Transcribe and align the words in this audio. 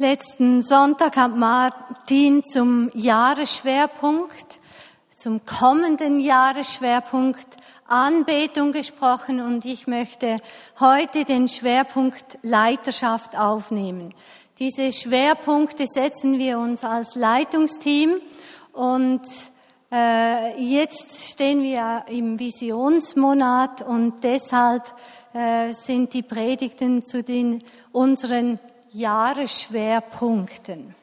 Letzten 0.00 0.62
Sonntag 0.62 1.18
hat 1.18 1.36
Martin 1.36 2.42
zum 2.42 2.90
Jahresschwerpunkt, 2.94 4.58
zum 5.14 5.44
kommenden 5.44 6.20
Jahresschwerpunkt 6.20 7.46
Anbetung 7.86 8.72
gesprochen 8.72 9.42
und 9.42 9.66
ich 9.66 9.86
möchte 9.86 10.38
heute 10.80 11.26
den 11.26 11.48
Schwerpunkt 11.48 12.38
Leiterschaft 12.40 13.36
aufnehmen. 13.36 14.14
Diese 14.58 14.90
Schwerpunkte 14.90 15.84
setzen 15.86 16.38
wir 16.38 16.58
uns 16.58 16.82
als 16.82 17.14
Leitungsteam 17.14 18.22
und 18.72 19.20
äh, 19.92 20.58
jetzt 20.58 21.30
stehen 21.30 21.62
wir 21.62 22.04
im 22.08 22.38
Visionsmonat 22.38 23.82
und 23.82 24.24
deshalb 24.24 24.84
äh, 25.34 25.74
sind 25.74 26.14
die 26.14 26.22
Predigten 26.22 27.04
zu 27.04 27.22
den 27.22 27.62
unseren 27.92 28.58
Jahresschwerpunkten. 28.92 30.94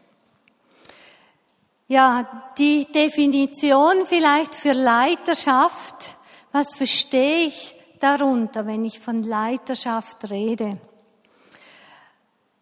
Ja, 1.87 2.51
die 2.57 2.85
Definition 2.91 4.05
vielleicht 4.05 4.55
für 4.55 4.73
Leiterschaft. 4.73 6.15
Was 6.51 6.73
verstehe 6.75 7.47
ich 7.47 7.75
darunter, 7.99 8.65
wenn 8.65 8.83
ich 8.83 8.99
von 8.99 9.23
Leiterschaft 9.23 10.29
rede? 10.29 10.77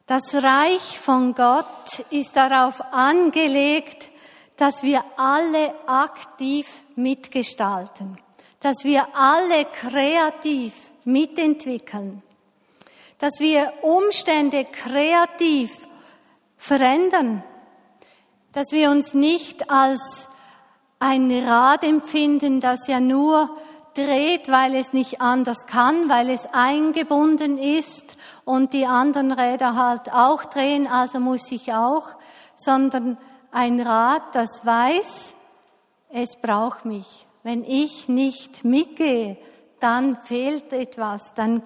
Das 0.06 0.36
Reich 0.36 1.00
von 1.00 1.34
Gott 1.34 2.05
ist 2.12 2.36
darauf 2.36 2.80
angelegt, 2.94 4.10
dass 4.58 4.84
wir 4.84 5.04
alle 5.18 5.74
aktiv 5.88 6.68
mitgestalten, 6.96 8.18
dass 8.60 8.84
wir 8.84 9.08
alle 9.16 9.66
kreativ 9.66 10.92
mitentwickeln, 11.04 12.22
dass 13.18 13.40
wir 13.40 13.72
Umstände 13.82 14.66
kreativ 14.66 15.72
verändern, 16.58 17.44
dass 18.52 18.72
wir 18.72 18.90
uns 18.90 19.14
nicht 19.14 19.70
als 19.70 20.30
ein 20.99 21.32
Rad 21.46 21.84
empfinden, 21.84 22.60
das 22.60 22.88
ja 22.88 22.99
nur 22.99 23.55
dreht, 23.93 24.49
weil 24.49 24.76
es 24.76 24.93
nicht 24.93 25.21
anders 25.21 25.66
kann, 25.68 26.10
weil 26.10 26.30
es 26.30 26.48
eingebunden 26.52 27.58
ist 27.58 28.18
und 28.43 28.74
die 28.74 28.86
anderen 28.86 29.32
Räder 29.32 29.76
halt 29.76 30.12
auch 30.13 30.46
drehen, 30.46 30.88
also 30.88 31.20
muss 31.20 31.52
ich 31.52 31.74
auch, 31.74 32.10
sondern 32.55 33.18
ein 33.52 33.80
Rad, 33.80 34.24
das 34.34 34.66
weiß, 34.66 35.34
es 36.10 36.36
braucht 36.36 36.86
mich. 36.86 37.26
Wenn 37.43 37.63
ich 37.63 38.10
nicht 38.10 38.66
mitgehe, 38.66 39.38
dann 39.80 40.18
fehlt 40.24 40.74
etwas, 40.74 41.34
dann 41.36 41.62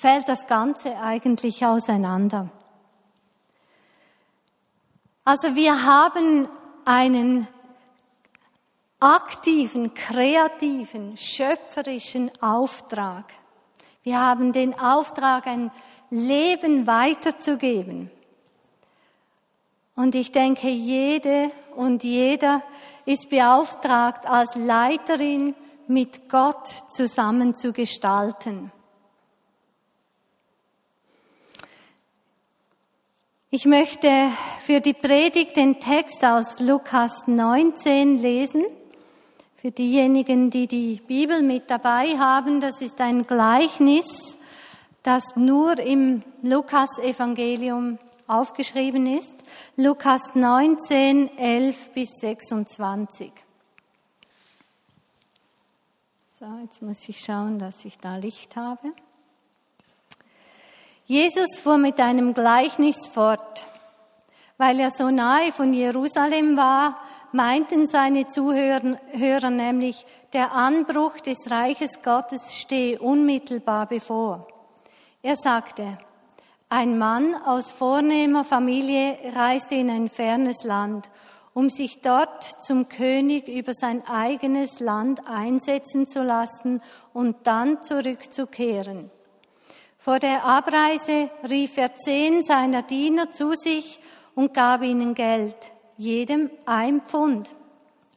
fällt 0.00 0.30
das 0.30 0.46
Ganze 0.46 0.96
eigentlich 0.96 1.66
auseinander. 1.66 2.48
Also 5.26 5.54
wir 5.54 5.84
haben 5.84 6.48
einen 6.86 7.46
aktiven, 8.98 9.92
kreativen, 9.92 11.18
schöpferischen 11.18 12.30
Auftrag. 12.40 13.34
Wir 14.02 14.18
haben 14.18 14.52
den 14.52 14.72
Auftrag, 14.80 15.46
ein 15.46 15.70
Leben 16.08 16.86
weiterzugeben. 16.86 18.10
Und 19.96 20.14
ich 20.14 20.32
denke, 20.32 20.70
jede 20.70 21.50
und 21.76 22.04
jeder 22.04 22.62
ist 23.04 23.28
beauftragt, 23.28 24.26
als 24.26 24.54
Leiterin 24.54 25.54
mit 25.88 26.30
Gott 26.30 26.66
zusammen 26.88 27.54
zu 27.54 27.74
gestalten. 27.74 28.72
Ich 33.52 33.64
möchte 33.64 34.30
für 34.60 34.80
die 34.80 34.94
Predigt 34.94 35.56
den 35.56 35.80
Text 35.80 36.24
aus 36.24 36.60
Lukas 36.60 37.26
19 37.26 38.16
lesen. 38.16 38.64
Für 39.56 39.72
diejenigen, 39.72 40.50
die 40.50 40.68
die 40.68 41.02
Bibel 41.04 41.42
mit 41.42 41.68
dabei 41.68 42.16
haben, 42.16 42.60
das 42.60 42.80
ist 42.80 43.00
ein 43.00 43.24
Gleichnis, 43.24 44.38
das 45.02 45.34
nur 45.34 45.80
im 45.80 46.22
Lukas-Evangelium 46.42 47.98
aufgeschrieben 48.28 49.08
ist. 49.18 49.34
Lukas 49.74 50.36
19, 50.36 51.36
11 51.36 51.90
bis 51.90 52.08
26. 52.20 53.32
So, 56.38 56.46
jetzt 56.62 56.80
muss 56.82 57.08
ich 57.08 57.18
schauen, 57.18 57.58
dass 57.58 57.84
ich 57.84 57.98
da 57.98 58.14
Licht 58.14 58.54
habe. 58.54 58.92
Jesus 61.10 61.58
fuhr 61.58 61.76
mit 61.76 61.98
einem 61.98 62.34
Gleichnis 62.34 63.08
fort. 63.08 63.66
Weil 64.58 64.78
er 64.78 64.92
so 64.92 65.10
nahe 65.10 65.50
von 65.50 65.72
Jerusalem 65.72 66.56
war, 66.56 67.00
meinten 67.32 67.88
seine 67.88 68.28
Zuhörer 68.28 69.50
nämlich, 69.50 70.06
der 70.32 70.52
Anbruch 70.52 71.18
des 71.18 71.50
Reiches 71.50 72.02
Gottes 72.04 72.54
stehe 72.54 73.00
unmittelbar 73.00 73.86
bevor. 73.86 74.46
Er 75.20 75.34
sagte, 75.34 75.98
ein 76.68 76.96
Mann 76.96 77.34
aus 77.34 77.72
vornehmer 77.72 78.44
Familie 78.44 79.18
reiste 79.34 79.74
in 79.74 79.90
ein 79.90 80.08
fernes 80.08 80.62
Land, 80.62 81.10
um 81.54 81.70
sich 81.70 82.02
dort 82.02 82.62
zum 82.62 82.88
König 82.88 83.48
über 83.48 83.74
sein 83.74 84.06
eigenes 84.06 84.78
Land 84.78 85.26
einsetzen 85.26 86.06
zu 86.06 86.22
lassen 86.22 86.80
und 87.12 87.48
dann 87.48 87.82
zurückzukehren. 87.82 89.10
Vor 90.00 90.18
der 90.18 90.46
Abreise 90.46 91.28
rief 91.46 91.76
er 91.76 91.94
zehn 91.94 92.42
seiner 92.42 92.80
Diener 92.80 93.30
zu 93.32 93.52
sich 93.52 94.00
und 94.34 94.54
gab 94.54 94.82
ihnen 94.82 95.12
Geld, 95.12 95.72
jedem 95.98 96.50
ein 96.64 97.02
Pfund. 97.02 97.54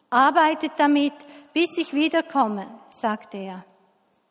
Arbeitet 0.10 0.72
damit, 0.78 1.12
bis 1.52 1.78
ich 1.78 1.94
wiederkomme, 1.94 2.68
sagte 2.90 3.36
er. 3.36 3.66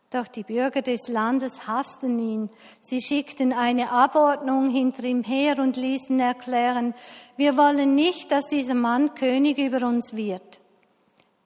Doch 0.08 0.28
die 0.28 0.44
Bürger 0.44 0.80
des 0.80 1.08
Landes 1.08 1.66
hassten 1.66 2.18
ihn. 2.18 2.48
Sie 2.80 3.02
schickten 3.02 3.52
eine 3.52 3.90
Abordnung 3.90 4.70
hinter 4.70 5.04
ihm 5.04 5.22
her 5.22 5.58
und 5.58 5.76
ließen 5.76 6.18
erklären, 6.20 6.94
wir 7.36 7.58
wollen 7.58 7.94
nicht, 7.94 8.32
dass 8.32 8.46
dieser 8.46 8.74
Mann 8.74 9.14
König 9.14 9.58
über 9.58 9.86
uns 9.86 10.16
wird. 10.16 10.58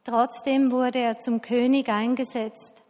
Trotzdem 0.04 0.70
wurde 0.70 1.00
er 1.00 1.18
zum 1.18 1.40
König 1.40 1.88
eingesetzt. 1.88 2.85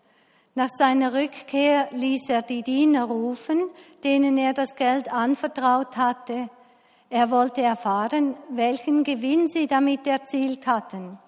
Nach 0.57 0.71
seiner 0.71 1.13
Rückkehr 1.13 1.89
ließ 1.93 2.31
er 2.31 2.41
die 2.41 2.63
Diener 2.63 3.05
rufen, 3.05 3.69
denen 4.03 4.39
er 4.39 4.55
das 4.55 4.75
Geld 4.75 5.13
anvertraut 5.13 5.99
hatte. 5.99 6.49
Er 7.11 7.31
wollte 7.31 7.61
erfahren, 7.61 8.37
welchen 8.49 9.05
Gewinn 9.05 9.49
sie 9.49 9.67
damit 9.67 10.07
erzielt 10.07 10.67
hatten. 10.67 11.19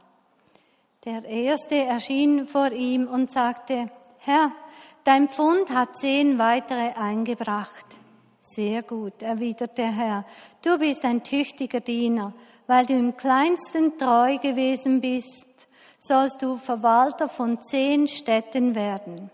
Der 1.05 1.27
erste 1.27 1.75
erschien 1.75 2.47
vor 2.47 2.72
ihm 2.72 3.06
und 3.06 3.31
sagte, 3.31 3.91
Herr, 4.16 4.50
dein 5.05 5.28
Pfund 5.28 5.69
hat 5.69 5.99
zehn 5.99 6.39
weitere 6.39 6.95
eingebracht. 6.95 7.84
Sehr 8.41 8.83
gut, 8.83 9.21
erwiderte 9.21 9.75
der 9.83 9.93
Herr, 9.93 10.25
du 10.62 10.78
bist 10.78 11.05
ein 11.05 11.22
tüchtiger 11.22 11.81
Diener, 11.81 12.33
weil 12.66 12.87
du 12.87 12.95
im 12.95 13.15
kleinsten 13.15 13.99
treu 13.99 14.39
gewesen 14.39 15.03
bist 15.03 15.68
sollst 15.98 16.42
du 16.42 16.56
Verwalter 16.56 17.28
von 17.28 17.60
zehn 17.60 18.09
Städten 18.09 18.75
werden. 18.75 19.31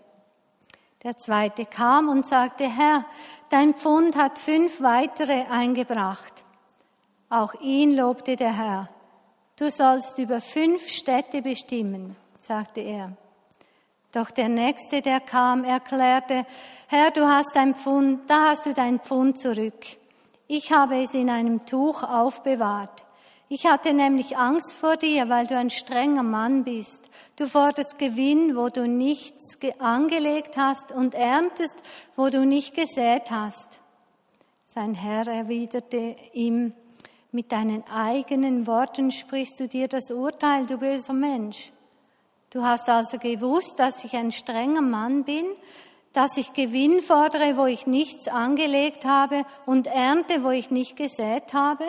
Der 1.03 1.17
zweite 1.17 1.65
kam 1.65 2.09
und 2.09 2.25
sagte, 2.25 2.67
Herr, 2.67 3.05
dein 3.49 3.75
Pfund 3.75 4.15
hat 4.15 4.39
fünf 4.39 4.81
weitere 4.81 5.45
eingebracht. 5.51 6.43
Auch 7.29 7.53
ihn 7.61 7.95
lobte 7.95 8.35
der 8.35 8.57
Herr. 8.57 8.89
Du 9.55 9.69
sollst 9.69 10.17
über 10.17 10.41
fünf 10.41 10.89
Städte 10.89 11.41
bestimmen, 11.41 12.15
sagte 12.41 12.81
er. 12.81 13.13
Doch 14.11 14.31
der 14.31 14.49
nächste, 14.49 15.01
der 15.01 15.19
kam, 15.19 15.63
erklärte, 15.63 16.45
Herr, 16.87 17.11
du 17.11 17.27
hast 17.27 17.55
dein 17.55 17.75
Pfund, 17.75 18.29
da 18.29 18.49
hast 18.49 18.65
du 18.65 18.73
dein 18.73 18.99
Pfund 18.99 19.39
zurück. 19.39 19.85
Ich 20.47 20.71
habe 20.71 21.01
es 21.01 21.13
in 21.13 21.29
einem 21.29 21.65
Tuch 21.65 22.03
aufbewahrt. 22.03 23.04
Ich 23.47 23.67
hatte 23.67 23.93
nämlich 23.93 24.37
Angst 24.37 24.73
vor 24.73 24.97
dir, 24.97 25.29
weil 25.29 25.45
du 25.45 25.55
ein 25.55 25.69
strenger 25.69 26.23
Mann 26.23 26.63
bist. 26.63 27.09
Du 27.35 27.47
forderst 27.47 27.99
Gewinn, 27.99 28.55
wo 28.55 28.69
du 28.69 28.87
nichts 28.87 29.57
angelegt 29.77 30.57
hast 30.57 30.91
und 30.91 31.13
erntest, 31.13 31.75
wo 32.15 32.29
du 32.29 32.43
nicht 32.43 32.73
gesät 32.73 33.29
hast. 33.29 33.79
Sein 34.63 34.95
Herr 34.95 35.27
erwiderte 35.27 36.15
ihm, 36.33 36.73
mit 37.31 37.51
deinen 37.51 37.83
eigenen 37.87 38.65
Worten 38.65 39.11
sprichst 39.11 39.59
du 39.59 39.67
dir 39.67 39.87
das 39.89 40.09
Urteil, 40.09 40.65
du 40.65 40.77
böser 40.77 41.13
Mensch. 41.13 41.71
Du 42.49 42.63
hast 42.63 42.89
also 42.89 43.17
gewusst, 43.19 43.77
dass 43.77 44.05
ich 44.05 44.15
ein 44.15 44.31
strenger 44.31 44.81
Mann 44.81 45.23
bin, 45.23 45.45
dass 46.13 46.37
ich 46.37 46.53
Gewinn 46.53 47.01
fordere, 47.01 47.57
wo 47.57 47.65
ich 47.65 47.85
nichts 47.85 48.27
angelegt 48.27 49.03
habe 49.03 49.45
und 49.65 49.87
ernte, 49.87 50.43
wo 50.43 50.49
ich 50.49 50.71
nicht 50.71 50.95
gesät 50.95 51.53
habe? 51.53 51.83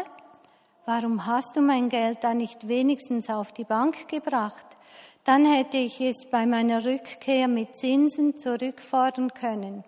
Warum 0.87 1.27
hast 1.27 1.57
du 1.57 1.61
mein 1.61 1.89
Geld 1.89 2.19
da 2.23 2.33
nicht 2.33 2.69
wenigstens 2.69 3.29
auf 3.29 3.53
die 3.53 3.65
Bank 3.65 4.09
gebracht? 4.09 4.67
Dann 5.25 5.45
hätte 5.45 5.77
ich 5.77 6.01
es 6.01 6.27
bei 6.31 6.47
meiner 6.47 6.85
Rückkehr 6.85 7.49
mit 7.49 7.77
Zinsen 7.77 8.37
zurückfordern 8.37 9.35
können. 9.35 9.85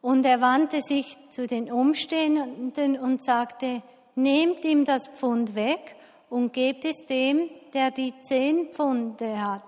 Und 0.00 0.24
er 0.24 0.40
wandte 0.40 0.80
sich 0.80 1.16
zu 1.28 1.46
den 1.46 1.70
Umstehenden 1.70 2.98
und 2.98 3.22
sagte, 3.22 3.82
nehmt 4.14 4.64
ihm 4.64 4.86
das 4.86 5.08
Pfund 5.08 5.54
weg 5.54 5.94
und 6.30 6.54
gebt 6.54 6.86
es 6.86 7.04
dem, 7.06 7.50
der 7.74 7.90
die 7.90 8.14
zehn 8.22 8.68
Pfunde 8.72 9.44
hat. 9.44 9.62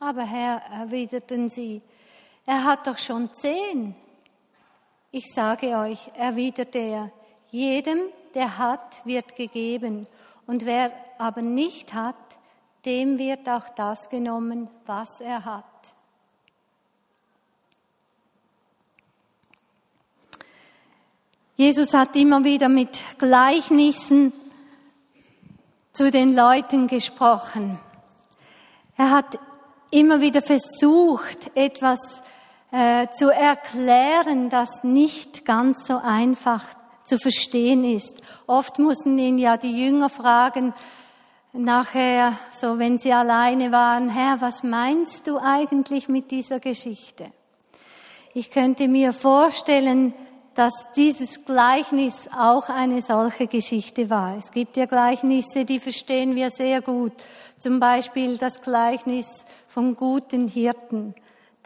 Aber 0.00 0.22
Herr, 0.22 0.60
erwiderten 0.70 1.48
sie, 1.48 1.80
er 2.44 2.64
hat 2.64 2.86
doch 2.86 2.98
schon 2.98 3.32
zehn. 3.32 3.94
Ich 5.10 5.24
sage 5.34 5.78
euch, 5.78 6.10
erwiderte 6.14 6.78
er, 6.78 7.10
jedem, 7.50 8.00
der 8.34 8.58
hat, 8.58 9.04
wird 9.04 9.36
gegeben, 9.36 10.06
und 10.46 10.64
wer 10.64 10.92
aber 11.18 11.42
nicht 11.42 11.92
hat, 11.92 12.16
dem 12.86 13.18
wird 13.18 13.48
auch 13.48 13.68
das 13.68 14.08
genommen, 14.08 14.70
was 14.86 15.20
er 15.20 15.44
hat. 15.44 15.64
Jesus 21.56 21.92
hat 21.92 22.16
immer 22.16 22.44
wieder 22.44 22.68
mit 22.68 22.98
Gleichnissen 23.18 24.32
zu 25.92 26.10
den 26.10 26.34
Leuten 26.34 26.86
gesprochen. 26.86 27.80
Er 28.96 29.10
hat 29.10 29.38
immer 29.90 30.20
wieder 30.20 30.40
versucht, 30.40 31.50
etwas 31.56 32.22
äh, 32.70 33.08
zu 33.12 33.30
erklären, 33.30 34.50
das 34.50 34.84
nicht 34.84 35.44
ganz 35.44 35.86
so 35.86 35.98
einfach 35.98 36.64
zu 37.08 37.18
verstehen 37.18 37.84
ist. 37.84 38.14
Oft 38.46 38.78
mussten 38.78 39.18
ihn 39.18 39.38
ja 39.38 39.56
die 39.56 39.84
Jünger 39.84 40.08
fragen, 40.08 40.74
nachher, 41.52 42.38
so 42.50 42.78
wenn 42.78 42.98
sie 42.98 43.12
alleine 43.12 43.72
waren, 43.72 44.10
Herr, 44.10 44.40
was 44.40 44.62
meinst 44.62 45.26
du 45.26 45.38
eigentlich 45.38 46.08
mit 46.08 46.30
dieser 46.30 46.60
Geschichte? 46.60 47.32
Ich 48.34 48.50
könnte 48.50 48.88
mir 48.88 49.12
vorstellen, 49.12 50.14
dass 50.54 50.74
dieses 50.96 51.44
Gleichnis 51.44 52.28
auch 52.36 52.68
eine 52.68 53.00
solche 53.00 53.46
Geschichte 53.46 54.10
war. 54.10 54.36
Es 54.36 54.50
gibt 54.50 54.76
ja 54.76 54.86
Gleichnisse, 54.86 55.64
die 55.64 55.78
verstehen 55.78 56.34
wir 56.34 56.50
sehr 56.50 56.82
gut. 56.82 57.12
Zum 57.58 57.78
Beispiel 57.78 58.36
das 58.36 58.60
Gleichnis 58.60 59.44
vom 59.68 59.94
guten 59.94 60.48
Hirten, 60.48 61.14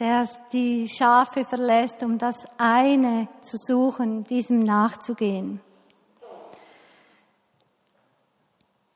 der 0.02 0.28
die 0.52 0.88
Schafe 0.88 1.44
verlässt, 1.44 2.02
um 2.02 2.19
das 2.19 2.44
eine 2.58 3.28
zu 3.40 3.56
suchen, 3.56 4.25
diesem 4.25 4.58
nachzugehen. 4.58 5.60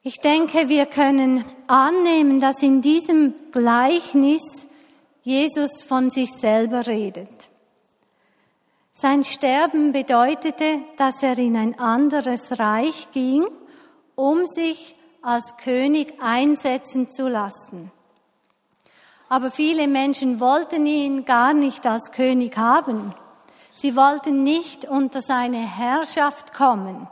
Ich 0.03 0.19
denke, 0.19 0.69
wir 0.69 0.87
können 0.87 1.45
annehmen, 1.69 2.41
dass 2.41 2.61
in 2.61 2.83
diesem 2.83 3.35
Gleichnis 3.53 4.67
Jesus 5.23 5.85
von 5.85 6.11
sich 6.11 6.33
selber 6.33 6.89
redet. 6.89 7.51
Sein 8.93 9.23
Sterben 9.23 9.93
bedeutete, 9.93 10.81
dass 10.97 11.23
er 11.23 11.39
in 11.39 11.57
ein 11.57 11.79
anderes 11.79 12.59
Reich 12.59 13.13
ging, 13.13 13.47
um 14.17 14.45
sich 14.45 14.97
als 15.23 15.57
König 15.57 16.15
einsetzen 16.21 17.13
zu 17.13 17.29
lassen. 17.29 17.93
Aber 19.29 19.51
viele 19.51 19.89
Menschen 19.89 20.41
wollten 20.41 20.87
ihn 20.87 21.25
gar 21.25 21.53
nicht 21.53 21.85
als 21.87 22.13
König 22.13 22.57
haben. 22.57 23.15
Sie 23.73 23.97
wollten 23.97 24.43
nicht 24.43 24.85
unter 24.85 25.21
seine 25.21 25.59
Herrschaft 25.59 26.55
kommen. 26.55 27.09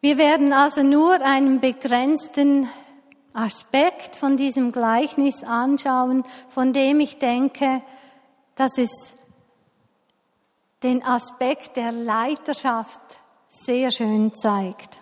Wir 0.00 0.18
werden 0.18 0.52
also 0.52 0.82
nur 0.82 1.20
einen 1.20 1.60
begrenzten 1.60 2.68
Aspekt 3.32 4.16
von 4.16 4.36
diesem 4.36 4.72
Gleichnis 4.72 5.44
anschauen, 5.44 6.24
von 6.48 6.72
dem 6.72 7.00
ich 7.00 7.18
denke, 7.18 7.82
dass 8.54 8.78
es 8.78 8.90
den 10.82 11.04
Aspekt 11.04 11.76
der 11.76 11.92
Leiterschaft 11.92 13.00
sehr 13.48 13.90
schön 13.90 14.34
zeigt. 14.34 14.98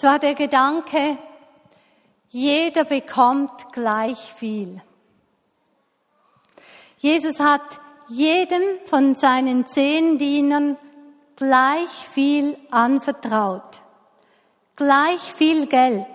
Zwar 0.00 0.18
der 0.18 0.32
Gedanke, 0.32 1.18
jeder 2.30 2.84
bekommt 2.84 3.70
gleich 3.70 4.32
viel. 4.32 4.80
Jesus 7.00 7.38
hat 7.38 7.60
jedem 8.08 8.62
von 8.86 9.14
seinen 9.14 9.66
zehn 9.66 10.16
Dienern 10.16 10.78
gleich 11.36 11.90
viel 11.90 12.56
anvertraut, 12.70 13.82
gleich 14.74 15.20
viel 15.20 15.66
Geld. 15.66 16.06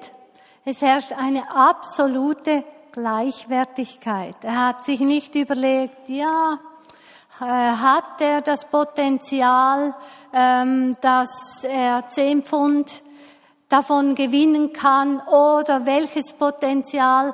Es 0.65 0.81
herrscht 0.81 1.13
eine 1.13 1.55
absolute 1.55 2.63
Gleichwertigkeit. 2.91 4.38
Er 4.41 4.65
hat 4.65 4.83
sich 4.83 4.99
nicht 4.99 5.35
überlegt, 5.35 6.09
ja, 6.09 6.57
äh, 7.39 7.43
hat 7.43 8.19
er 8.19 8.41
das 8.41 8.65
Potenzial, 8.65 9.93
ähm, 10.33 10.97
dass 11.01 11.63
er 11.63 12.09
zehn 12.09 12.41
Pfund 12.41 13.03
davon 13.69 14.15
gewinnen 14.15 14.73
kann 14.73 15.19
oder 15.21 15.85
welches 15.85 16.33
Potenzial 16.33 17.33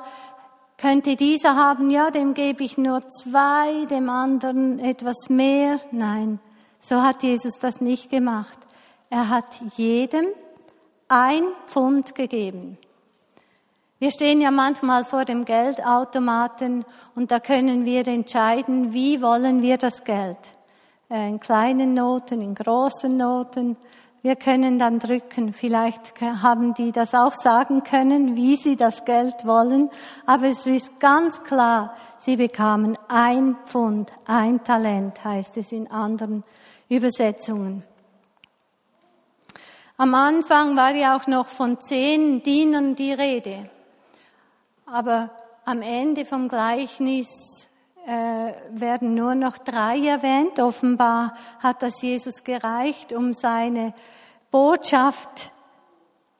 könnte 0.76 1.16
dieser 1.16 1.56
haben? 1.56 1.90
Ja, 1.90 2.10
dem 2.10 2.34
gebe 2.34 2.64
ich 2.64 2.78
nur 2.78 3.08
zwei, 3.08 3.86
dem 3.86 4.08
anderen 4.08 4.78
etwas 4.78 5.28
mehr. 5.28 5.80
Nein, 5.90 6.40
so 6.80 7.02
hat 7.02 7.22
Jesus 7.22 7.58
das 7.60 7.80
nicht 7.80 8.10
gemacht. 8.10 8.58
Er 9.10 9.28
hat 9.28 9.60
jedem 9.76 10.26
ein 11.08 11.44
Pfund 11.66 12.14
gegeben. 12.14 12.78
Wir 13.98 14.10
stehen 14.10 14.40
ja 14.40 14.50
manchmal 14.50 15.04
vor 15.04 15.24
dem 15.24 15.44
Geldautomaten 15.44 16.84
und 17.14 17.30
da 17.30 17.38
können 17.38 17.84
wir 17.84 18.08
entscheiden, 18.08 18.92
wie 18.92 19.22
wollen 19.22 19.62
wir 19.62 19.78
das 19.78 20.02
Geld. 20.02 20.38
Äh, 21.08 21.28
in 21.28 21.38
kleinen 21.38 21.94
Noten, 21.94 22.40
in 22.40 22.56
großen 22.56 23.16
Noten. 23.16 23.76
Wir 24.22 24.36
können 24.36 24.78
dann 24.78 25.00
drücken. 25.00 25.52
Vielleicht 25.52 26.20
haben 26.20 26.74
die 26.74 26.92
das 26.92 27.12
auch 27.12 27.34
sagen 27.34 27.82
können, 27.82 28.36
wie 28.36 28.54
sie 28.54 28.76
das 28.76 29.04
Geld 29.04 29.44
wollen. 29.44 29.90
Aber 30.26 30.46
es 30.46 30.64
ist 30.64 31.00
ganz 31.00 31.42
klar, 31.42 31.96
sie 32.18 32.36
bekamen 32.36 32.96
ein 33.08 33.56
Pfund, 33.66 34.12
ein 34.24 34.62
Talent, 34.62 35.24
heißt 35.24 35.56
es 35.56 35.72
in 35.72 35.90
anderen 35.90 36.44
Übersetzungen. 36.88 37.82
Am 39.96 40.14
Anfang 40.14 40.76
war 40.76 40.94
ja 40.94 41.16
auch 41.16 41.26
noch 41.26 41.46
von 41.46 41.80
zehn 41.80 42.44
Dienern 42.44 42.94
die 42.94 43.12
Rede. 43.12 43.68
Aber 44.86 45.30
am 45.64 45.82
Ende 45.82 46.24
vom 46.24 46.48
Gleichnis 46.48 47.68
äh, 48.06 48.52
werden 48.70 49.14
nur 49.14 49.34
noch 49.34 49.58
drei 49.58 49.98
erwähnt. 49.98 50.58
Offenbar 50.58 51.34
hat 51.60 51.82
das 51.82 52.02
Jesus 52.02 52.44
gereicht, 52.44 53.12
um 53.12 53.32
seine 53.32 53.94
Botschaft 54.50 55.52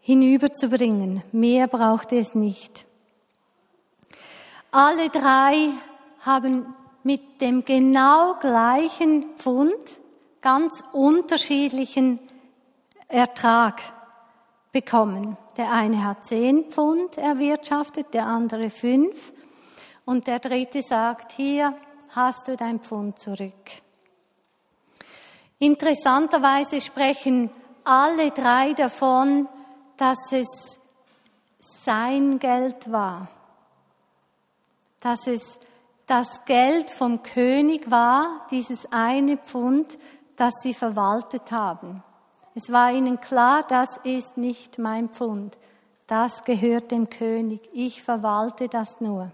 hinüberzubringen. 0.00 1.22
Mehr 1.32 1.68
braucht 1.68 2.12
es 2.12 2.34
nicht. 2.34 2.84
Alle 4.70 5.08
drei 5.10 5.68
haben 6.20 6.74
mit 7.02 7.40
dem 7.40 7.64
genau 7.64 8.34
gleichen 8.34 9.24
Pfund 9.36 9.74
ganz 10.40 10.82
unterschiedlichen 10.92 12.18
Ertrag 13.08 13.80
bekommen. 14.72 15.36
Der 15.56 15.70
eine 15.70 16.04
hat 16.04 16.24
zehn 16.26 16.64
Pfund 16.70 17.18
erwirtschaftet, 17.18 18.14
der 18.14 18.26
andere 18.26 18.70
fünf. 18.70 19.32
Und 20.04 20.26
der 20.26 20.38
dritte 20.38 20.82
sagt, 20.82 21.32
hier 21.32 21.74
hast 22.10 22.48
du 22.48 22.56
dein 22.56 22.80
Pfund 22.80 23.18
zurück. 23.18 23.70
Interessanterweise 25.58 26.80
sprechen 26.80 27.50
alle 27.84 28.30
drei 28.30 28.72
davon, 28.72 29.48
dass 29.96 30.32
es 30.32 30.78
sein 31.58 32.38
Geld 32.38 32.90
war. 32.90 33.28
Dass 35.00 35.26
es 35.26 35.58
das 36.06 36.44
Geld 36.44 36.90
vom 36.90 37.22
König 37.22 37.90
war, 37.90 38.46
dieses 38.50 38.90
eine 38.90 39.36
Pfund, 39.36 39.98
das 40.36 40.52
sie 40.62 40.74
verwaltet 40.74 41.52
haben. 41.52 42.02
Es 42.54 42.70
war 42.70 42.90
ihnen 42.92 43.20
klar, 43.20 43.62
das 43.66 43.96
ist 44.02 44.36
nicht 44.36 44.78
mein 44.78 45.08
Pfund. 45.08 45.56
Das 46.06 46.44
gehört 46.44 46.90
dem 46.90 47.08
König. 47.08 47.70
Ich 47.72 48.02
verwalte 48.02 48.68
das 48.68 49.00
nur. 49.00 49.32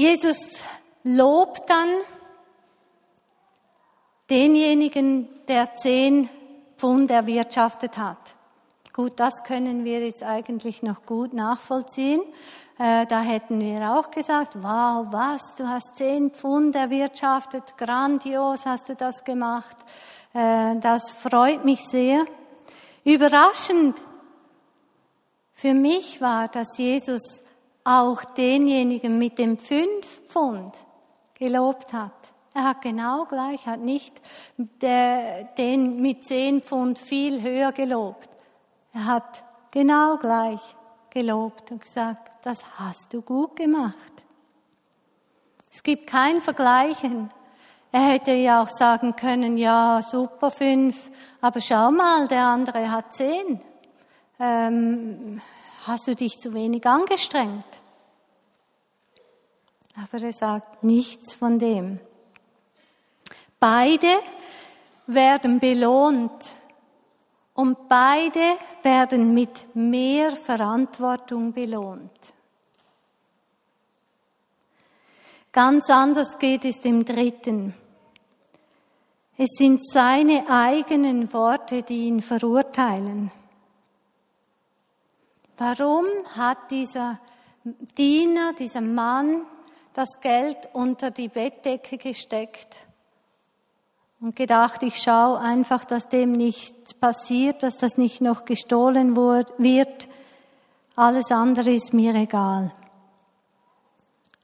Jesus 0.00 0.38
lobt 1.04 1.68
dann 1.68 1.90
denjenigen, 4.30 5.28
der 5.46 5.74
zehn 5.74 6.30
Pfund 6.78 7.10
erwirtschaftet 7.10 7.98
hat. 7.98 8.34
Gut, 8.94 9.20
das 9.20 9.44
können 9.44 9.84
wir 9.84 10.00
jetzt 10.00 10.22
eigentlich 10.22 10.82
noch 10.82 11.04
gut 11.04 11.34
nachvollziehen. 11.34 12.22
Äh, 12.78 13.04
da 13.08 13.20
hätten 13.20 13.60
wir 13.60 13.92
auch 13.92 14.10
gesagt, 14.10 14.54
wow, 14.62 15.06
was, 15.10 15.54
du 15.56 15.68
hast 15.68 15.98
zehn 15.98 16.30
Pfund 16.30 16.76
erwirtschaftet, 16.76 17.76
grandios 17.76 18.64
hast 18.64 18.88
du 18.88 18.96
das 18.96 19.22
gemacht. 19.22 19.76
Äh, 20.32 20.76
das 20.76 21.10
freut 21.10 21.66
mich 21.66 21.84
sehr. 21.84 22.24
Überraschend 23.04 24.00
für 25.52 25.74
mich 25.74 26.22
war, 26.22 26.48
dass 26.48 26.78
Jesus 26.78 27.42
auch 27.98 28.24
denjenigen 28.24 29.18
mit 29.18 29.38
dem 29.38 29.58
fünf 29.58 30.22
Pfund 30.28 30.74
gelobt 31.34 31.92
hat. 31.92 32.12
Er 32.54 32.64
hat 32.64 32.82
genau 32.82 33.24
gleich, 33.26 33.66
hat 33.66 33.80
nicht 33.80 34.20
den 34.56 36.02
mit 36.02 36.24
zehn 36.24 36.62
Pfund 36.62 36.98
viel 36.98 37.42
höher 37.42 37.72
gelobt. 37.72 38.28
Er 38.92 39.06
hat 39.06 39.44
genau 39.70 40.16
gleich 40.16 40.60
gelobt 41.10 41.70
und 41.70 41.80
gesagt, 41.80 42.32
das 42.42 42.64
hast 42.78 43.12
du 43.12 43.22
gut 43.22 43.56
gemacht. 43.56 44.12
Es 45.72 45.82
gibt 45.82 46.06
kein 46.06 46.40
Vergleichen. 46.40 47.30
Er 47.92 48.02
hätte 48.02 48.32
ja 48.32 48.62
auch 48.62 48.68
sagen 48.68 49.16
können, 49.16 49.56
ja, 49.56 50.00
super 50.02 50.50
fünf, 50.50 51.10
aber 51.40 51.60
schau 51.60 51.90
mal, 51.90 52.28
der 52.28 52.44
andere 52.44 52.90
hat 52.90 53.12
zehn. 53.12 53.60
Ähm, 54.38 55.40
hast 55.86 56.06
du 56.06 56.14
dich 56.14 56.38
zu 56.38 56.54
wenig 56.54 56.86
angestrengt? 56.86 57.79
Aber 60.02 60.22
er 60.22 60.32
sagt 60.32 60.82
nichts 60.82 61.34
von 61.34 61.58
dem. 61.58 61.98
Beide 63.58 64.18
werden 65.06 65.60
belohnt 65.60 66.56
und 67.54 67.88
beide 67.88 68.56
werden 68.82 69.34
mit 69.34 69.74
mehr 69.74 70.32
Verantwortung 70.32 71.52
belohnt. 71.52 72.10
Ganz 75.52 75.90
anders 75.90 76.38
geht 76.38 76.64
es 76.64 76.80
dem 76.80 77.04
Dritten. 77.04 77.74
Es 79.36 79.50
sind 79.56 79.84
seine 79.84 80.48
eigenen 80.48 81.32
Worte, 81.32 81.82
die 81.82 82.06
ihn 82.06 82.22
verurteilen. 82.22 83.32
Warum 85.58 86.06
hat 86.36 86.70
dieser 86.70 87.18
Diener, 87.98 88.54
dieser 88.54 88.80
Mann 88.80 89.42
das 89.92 90.20
Geld 90.20 90.56
unter 90.72 91.10
die 91.10 91.28
Bettdecke 91.28 91.98
gesteckt 91.98 92.76
und 94.20 94.36
gedacht, 94.36 94.82
ich 94.82 95.02
schaue 95.02 95.38
einfach, 95.38 95.84
dass 95.84 96.08
dem 96.08 96.32
nicht 96.32 97.00
passiert, 97.00 97.62
dass 97.62 97.76
das 97.76 97.96
nicht 97.96 98.20
noch 98.20 98.44
gestohlen 98.44 99.16
wird. 99.16 100.08
Alles 100.94 101.30
andere 101.30 101.70
ist 101.70 101.94
mir 101.94 102.14
egal. 102.14 102.72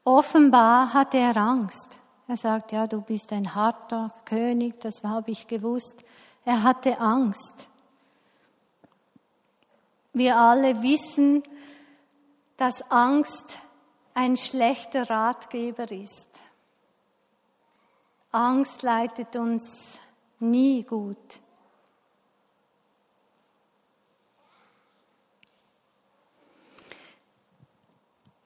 Offenbar 0.04 0.94
hatte 0.94 1.18
er 1.18 1.36
Angst. 1.36 1.98
Er 2.28 2.36
sagt, 2.36 2.72
ja, 2.72 2.86
du 2.86 3.02
bist 3.02 3.32
ein 3.32 3.54
harter 3.54 4.08
König, 4.24 4.80
das 4.80 5.04
habe 5.04 5.30
ich 5.30 5.46
gewusst. 5.46 6.04
Er 6.44 6.62
hatte 6.62 6.98
Angst. 6.98 7.68
Wir 10.12 10.36
alle 10.36 10.82
wissen, 10.82 11.42
dass 12.56 12.90
Angst 12.90 13.58
ein 14.16 14.38
schlechter 14.38 15.10
Ratgeber 15.10 15.90
ist. 15.90 16.26
Angst 18.32 18.82
leitet 18.82 19.36
uns 19.36 20.00
nie 20.38 20.82
gut. 20.84 21.40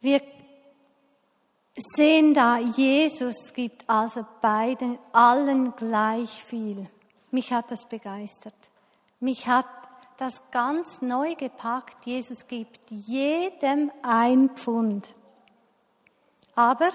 Wir 0.01 0.21
sehen 1.77 2.35
da, 2.35 2.59
Jesus 2.59 3.53
gibt 3.55 3.89
also 3.89 4.27
beiden, 4.41 4.99
allen 5.13 5.77
gleich 5.77 6.43
viel. 6.43 6.91
Mich 7.31 7.53
hat 7.53 7.71
das 7.71 7.89
begeistert. 7.89 8.71
Mich 9.21 9.47
hat 9.47 9.67
das 10.17 10.43
ganz 10.51 11.01
neu 11.01 11.37
gepackt. 11.37 12.07
Jesus 12.07 12.49
gibt 12.49 12.81
jedem 12.91 13.93
ein 14.03 14.51
Pfund. 14.51 15.15
Aber 16.61 16.91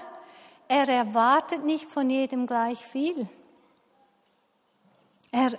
er 0.68 0.88
erwartet 0.88 1.64
nicht 1.64 1.90
von 1.90 2.08
jedem 2.08 2.46
gleich 2.46 2.86
viel. 2.86 3.26
Er 5.32 5.50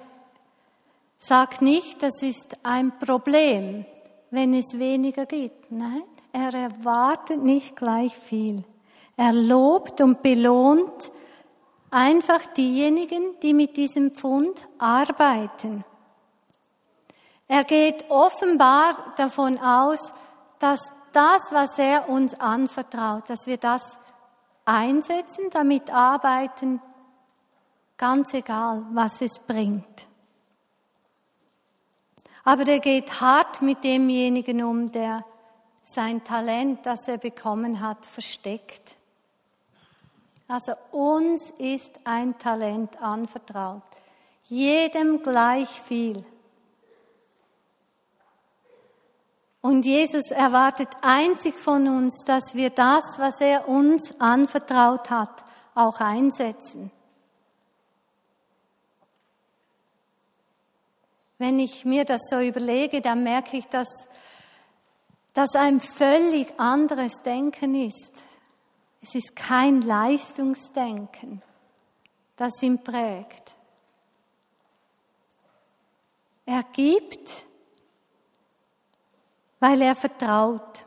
sagt 1.17 1.61
nicht, 1.61 2.01
das 2.01 2.21
ist 2.21 2.55
ein 2.63 2.97
Problem, 2.99 3.85
wenn 4.31 4.53
es 4.53 4.79
weniger 4.79 5.25
gibt. 5.25 5.73
Nein, 5.73 6.03
er 6.31 6.53
erwartet 6.53 7.43
nicht 7.43 7.75
gleich 7.75 8.15
viel. 8.15 8.63
Er 9.17 9.33
lobt 9.33 9.99
und 9.99 10.23
belohnt 10.23 11.11
einfach 11.91 12.45
diejenigen, 12.53 13.37
die 13.41 13.53
mit 13.53 13.75
diesem 13.75 14.11
Pfund 14.11 14.69
arbeiten. 14.77 15.83
Er 17.49 17.65
geht 17.65 18.09
offenbar 18.09 19.13
davon 19.17 19.57
aus, 19.57 20.13
dass 20.59 20.79
das, 21.17 21.51
was 21.51 21.79
er 21.79 22.09
uns 22.09 22.35
anvertraut, 22.35 23.27
dass 23.27 23.47
wir 23.47 23.57
das 23.57 23.97
einsetzen, 24.65 25.49
damit 25.49 25.89
arbeiten, 25.89 26.79
ganz 27.97 28.35
egal, 28.35 28.85
was 28.91 29.21
es 29.21 29.39
bringt. 29.39 30.07
Aber 32.43 32.67
er 32.67 32.79
geht 32.79 33.19
hart 33.19 33.63
mit 33.63 33.83
demjenigen 33.83 34.63
um, 34.63 34.91
der 34.91 35.25
sein 35.83 36.23
Talent, 36.23 36.85
das 36.85 37.07
er 37.07 37.17
bekommen 37.17 37.81
hat, 37.81 38.05
versteckt. 38.05 38.95
Also 40.47 40.73
uns 40.91 41.49
ist 41.57 41.99
ein 42.03 42.37
Talent 42.37 43.01
anvertraut. 43.01 43.81
Jedem 44.43 45.23
gleich 45.23 45.81
viel. 45.81 46.23
Und 49.61 49.85
Jesus 49.85 50.31
erwartet 50.31 50.89
einzig 51.01 51.55
von 51.55 51.87
uns, 51.87 52.23
dass 52.25 52.55
wir 52.55 52.69
das, 52.69 53.17
was 53.17 53.41
er 53.41 53.67
uns 53.67 54.19
anvertraut 54.19 55.09
hat, 55.09 55.43
auch 55.75 55.99
einsetzen. 55.99 56.91
Wenn 61.37 61.59
ich 61.59 61.85
mir 61.85 62.05
das 62.05 62.21
so 62.29 62.39
überlege, 62.39 63.01
dann 63.01 63.23
merke 63.23 63.57
ich, 63.57 63.67
dass 63.67 63.87
das 65.33 65.55
ein 65.55 65.79
völlig 65.79 66.59
anderes 66.59 67.21
Denken 67.23 67.75
ist. 67.75 68.23
Es 69.01 69.13
ist 69.13 69.35
kein 69.35 69.81
Leistungsdenken, 69.81 71.43
das 72.35 72.61
ihn 72.63 72.83
prägt. 72.83 73.53
Er 76.45 76.63
gibt, 76.73 77.45
weil 79.59 79.81
er 79.81 79.95
vertraut. 79.95 80.85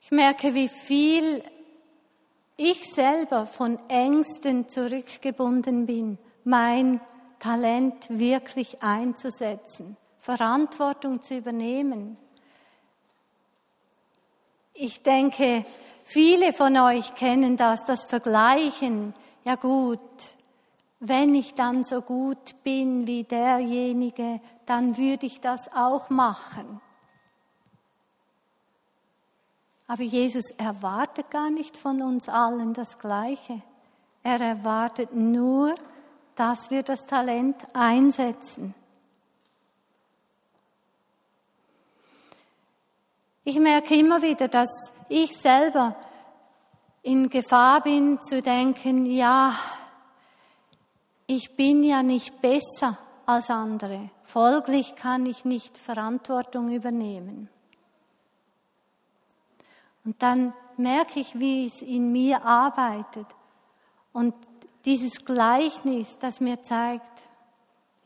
Ich 0.00 0.10
merke, 0.10 0.54
wie 0.54 0.68
viel 0.68 1.42
ich 2.56 2.92
selber 2.92 3.46
von 3.46 3.78
Ängsten 3.88 4.68
zurückgebunden 4.68 5.86
bin, 5.86 6.18
mein 6.44 7.00
Talent 7.38 8.06
wirklich 8.10 8.82
einzusetzen, 8.82 9.96
Verantwortung 10.18 11.22
zu 11.22 11.36
übernehmen. 11.36 12.18
Ich 14.74 15.02
denke, 15.02 15.64
viele 16.04 16.52
von 16.52 16.76
euch 16.76 17.14
kennen 17.14 17.56
das, 17.56 17.84
das 17.84 18.04
Vergleichen. 18.04 19.14
Ja 19.44 19.54
gut, 19.54 20.00
wenn 20.98 21.34
ich 21.34 21.54
dann 21.54 21.82
so 21.84 22.02
gut 22.02 22.62
bin 22.62 23.06
wie 23.06 23.24
derjenige, 23.24 24.40
dann 24.70 24.96
würde 24.96 25.26
ich 25.26 25.40
das 25.40 25.68
auch 25.74 26.10
machen. 26.10 26.80
Aber 29.88 30.04
Jesus 30.04 30.52
erwartet 30.52 31.28
gar 31.28 31.50
nicht 31.50 31.76
von 31.76 32.00
uns 32.00 32.28
allen 32.28 32.72
das 32.72 32.96
Gleiche. 33.00 33.62
Er 34.22 34.40
erwartet 34.40 35.12
nur, 35.12 35.74
dass 36.36 36.70
wir 36.70 36.84
das 36.84 37.04
Talent 37.04 37.56
einsetzen. 37.72 38.72
Ich 43.42 43.58
merke 43.58 43.96
immer 43.96 44.22
wieder, 44.22 44.46
dass 44.46 44.70
ich 45.08 45.36
selber 45.36 45.96
in 47.02 47.28
Gefahr 47.28 47.80
bin 47.80 48.22
zu 48.22 48.40
denken, 48.40 49.06
ja, 49.06 49.52
ich 51.26 51.56
bin 51.56 51.82
ja 51.82 52.04
nicht 52.04 52.40
besser 52.40 52.96
als 53.26 53.50
andere, 53.50 54.10
folglich 54.22 54.96
kann 54.96 55.26
ich 55.26 55.44
nicht 55.44 55.78
Verantwortung 55.78 56.70
übernehmen. 56.70 57.48
Und 60.04 60.22
dann 60.22 60.52
merke 60.76 61.20
ich, 61.20 61.38
wie 61.38 61.66
es 61.66 61.82
in 61.82 62.12
mir 62.12 62.44
arbeitet. 62.44 63.26
Und 64.12 64.34
dieses 64.84 65.24
Gleichnis, 65.24 66.16
das 66.18 66.40
mir 66.40 66.62
zeigt, 66.62 67.22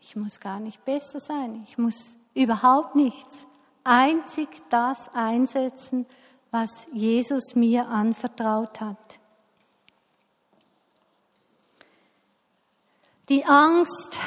ich 0.00 0.16
muss 0.16 0.40
gar 0.40 0.60
nicht 0.60 0.84
besser 0.84 1.20
sein, 1.20 1.62
ich 1.64 1.78
muss 1.78 2.16
überhaupt 2.34 2.96
nichts 2.96 3.46
einzig 3.84 4.48
das 4.68 5.08
einsetzen, 5.14 6.06
was 6.50 6.88
Jesus 6.92 7.54
mir 7.54 7.88
anvertraut 7.88 8.80
hat. 8.80 9.18
Die 13.28 13.44
Angst 13.46 14.18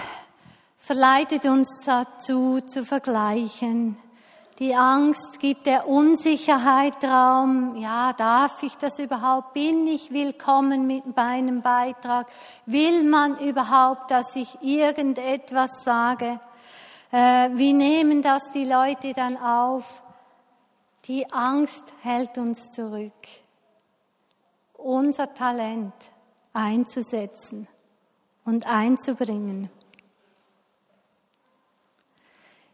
verleitet 0.87 1.43
uns 1.45 1.81
dazu 1.85 2.61
zu 2.61 2.85
vergleichen, 2.85 3.97
Die 4.59 4.73
Angst 4.73 5.39
gibt 5.39 5.67
der 5.67 5.87
Unsicherheit 5.87 7.03
Raum. 7.03 7.75
Ja, 7.75 8.13
darf 8.13 8.63
ich 8.63 8.75
das 8.77 8.97
überhaupt? 8.97 9.53
Bin 9.53 9.85
ich 9.85 10.11
willkommen 10.11 10.87
mit 10.87 11.15
meinem 11.15 11.61
Beitrag? 11.61 12.25
Will 12.65 13.03
man 13.03 13.37
überhaupt, 13.37 14.09
dass 14.09 14.35
ich 14.35 14.57
irgendetwas 14.61 15.83
sage? 15.83 16.39
Äh, 17.11 17.49
wie 17.53 17.73
nehmen 17.73 18.23
das 18.23 18.49
die 18.51 18.65
Leute 18.65 19.13
dann 19.13 19.37
auf? 19.37 20.01
Die 21.05 21.31
Angst 21.31 21.83
hält 22.01 22.37
uns 22.39 22.71
zurück, 22.71 23.27
unser 24.73 25.33
Talent 25.35 25.93
einzusetzen 26.53 27.67
und 28.43 28.65
einzubringen. 28.65 29.69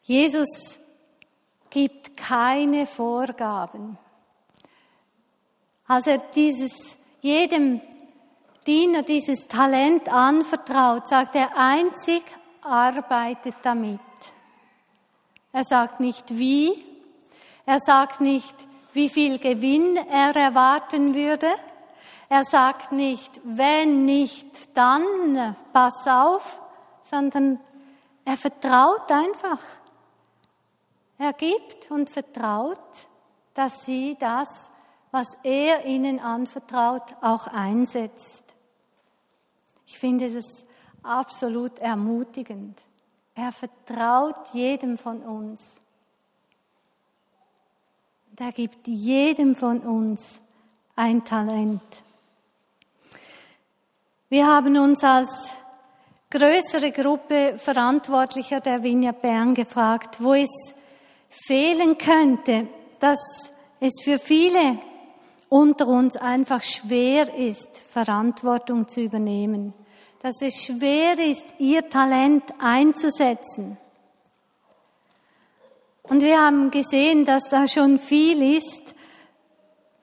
Jesus 0.03 0.79
gibt 1.69 2.17
keine 2.17 2.86
Vorgaben. 2.86 3.98
Als 5.88 6.07
er 6.07 6.17
dieses, 6.17 6.98
jedem 7.22 7.81
Diener 8.67 9.03
dieses 9.03 9.48
Talent 9.48 10.10
anvertraut, 10.10 11.07
sagt 11.07 11.36
er 11.36 11.57
einzig, 11.57 12.24
arbeitet 12.62 13.55
damit. 13.63 14.00
Er 15.51 15.63
sagt 15.63 16.00
nicht 16.00 16.38
wie, 16.38 16.72
er 17.65 17.79
sagt 17.79 18.22
nicht, 18.22 18.55
wie 18.93 19.10
viel 19.10 19.39
Gewinn 19.39 19.98
er 19.98 20.36
erwarten 20.36 21.15
würde, 21.15 21.50
er 22.29 22.43
sagt 22.45 22.91
nicht, 22.91 23.39
wenn 23.43 24.05
nicht, 24.05 24.48
dann, 24.75 25.55
pass 25.72 26.07
auf, 26.07 26.60
sondern 27.03 27.60
er 28.25 28.38
vertraut 28.38 29.12
einfach. 29.12 29.60
Er 31.17 31.34
gibt 31.34 31.91
und 31.91 32.10
vertraut, 32.10 32.79
dass 33.53 33.86
sie 33.86 34.17
das, 34.20 34.72
was 35.12 35.38
er 35.43 35.86
ihnen 35.86 36.20
anvertraut, 36.20 37.15
auch 37.22 37.48
einsetzt. 37.48 38.43
Ich 39.86 40.00
finde 40.00 40.25
es 40.25 40.65
absolut 41.03 41.79
ermutigend. 41.79 42.82
Er 43.36 43.51
vertraut 43.51 44.53
jedem 44.53 44.98
von 44.98 45.22
uns. 45.22 45.79
Er 48.39 48.51
gibt 48.51 48.88
jedem 48.88 49.55
von 49.55 49.82
uns 49.82 50.39
ein 50.96 51.24
Talent. 51.24 51.82
Wir 54.29 54.48
haben 54.48 54.77
uns 54.77 55.03
als 55.03 55.29
größere 56.32 56.91
Gruppe 56.91 57.60
Verantwortlicher 57.60 58.60
der 58.60 58.82
Vineyard 58.82 59.22
Bern 59.22 59.53
gefragt, 59.53 60.17
wo 60.20 60.34
es 60.34 60.74
fehlen 61.45 61.97
könnte, 61.97 62.67
dass 62.99 63.19
es 63.79 64.01
für 64.03 64.19
viele 64.19 64.77
unter 65.49 65.87
uns 65.87 66.15
einfach 66.15 66.61
schwer 66.63 67.33
ist, 67.35 67.69
Verantwortung 67.89 68.87
zu 68.87 69.01
übernehmen, 69.01 69.73
dass 70.21 70.41
es 70.41 70.63
schwer 70.63 71.19
ist, 71.19 71.43
ihr 71.59 71.89
Talent 71.89 72.43
einzusetzen. 72.59 73.77
Und 76.03 76.21
wir 76.21 76.41
haben 76.41 76.71
gesehen, 76.71 77.25
dass 77.25 77.49
da 77.49 77.67
schon 77.67 77.99
viel 77.99 78.57
ist, 78.57 78.93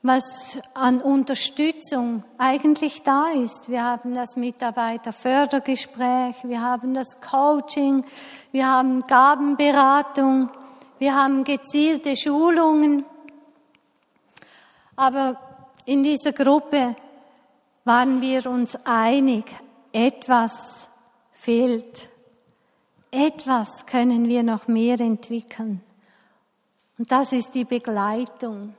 was 0.03 0.59
an 0.73 1.03
Unterstützung 1.03 2.25
eigentlich 2.39 3.03
da 3.03 3.29
ist. 3.29 3.69
Wir 3.69 3.85
haben 3.85 4.15
das 4.15 4.35
Mitarbeiterfördergespräch, 4.37 6.37
wir 6.45 6.63
haben 6.63 6.95
das 6.95 7.21
Coaching, 7.21 8.07
wir 8.51 8.67
haben 8.67 9.07
Gabenberatung, 9.07 10.49
wir 11.01 11.15
haben 11.15 11.45
gezielte 11.45 12.15
Schulungen. 12.15 13.07
Aber 14.97 15.41
in 15.87 16.03
dieser 16.03 16.33
Gruppe 16.33 16.95
waren 17.85 18.21
wir 18.21 18.47
uns 18.47 18.79
einig, 18.85 19.47
etwas 19.93 20.89
fehlt. 21.33 22.11
Etwas 23.11 23.87
können 23.87 24.29
wir 24.29 24.43
noch 24.43 24.69
mehr 24.69 25.01
entwickeln. 25.01 25.81
Und 26.99 27.11
das 27.11 27.33
ist 27.33 27.55
die 27.55 27.65
Begleitung. 27.65 28.75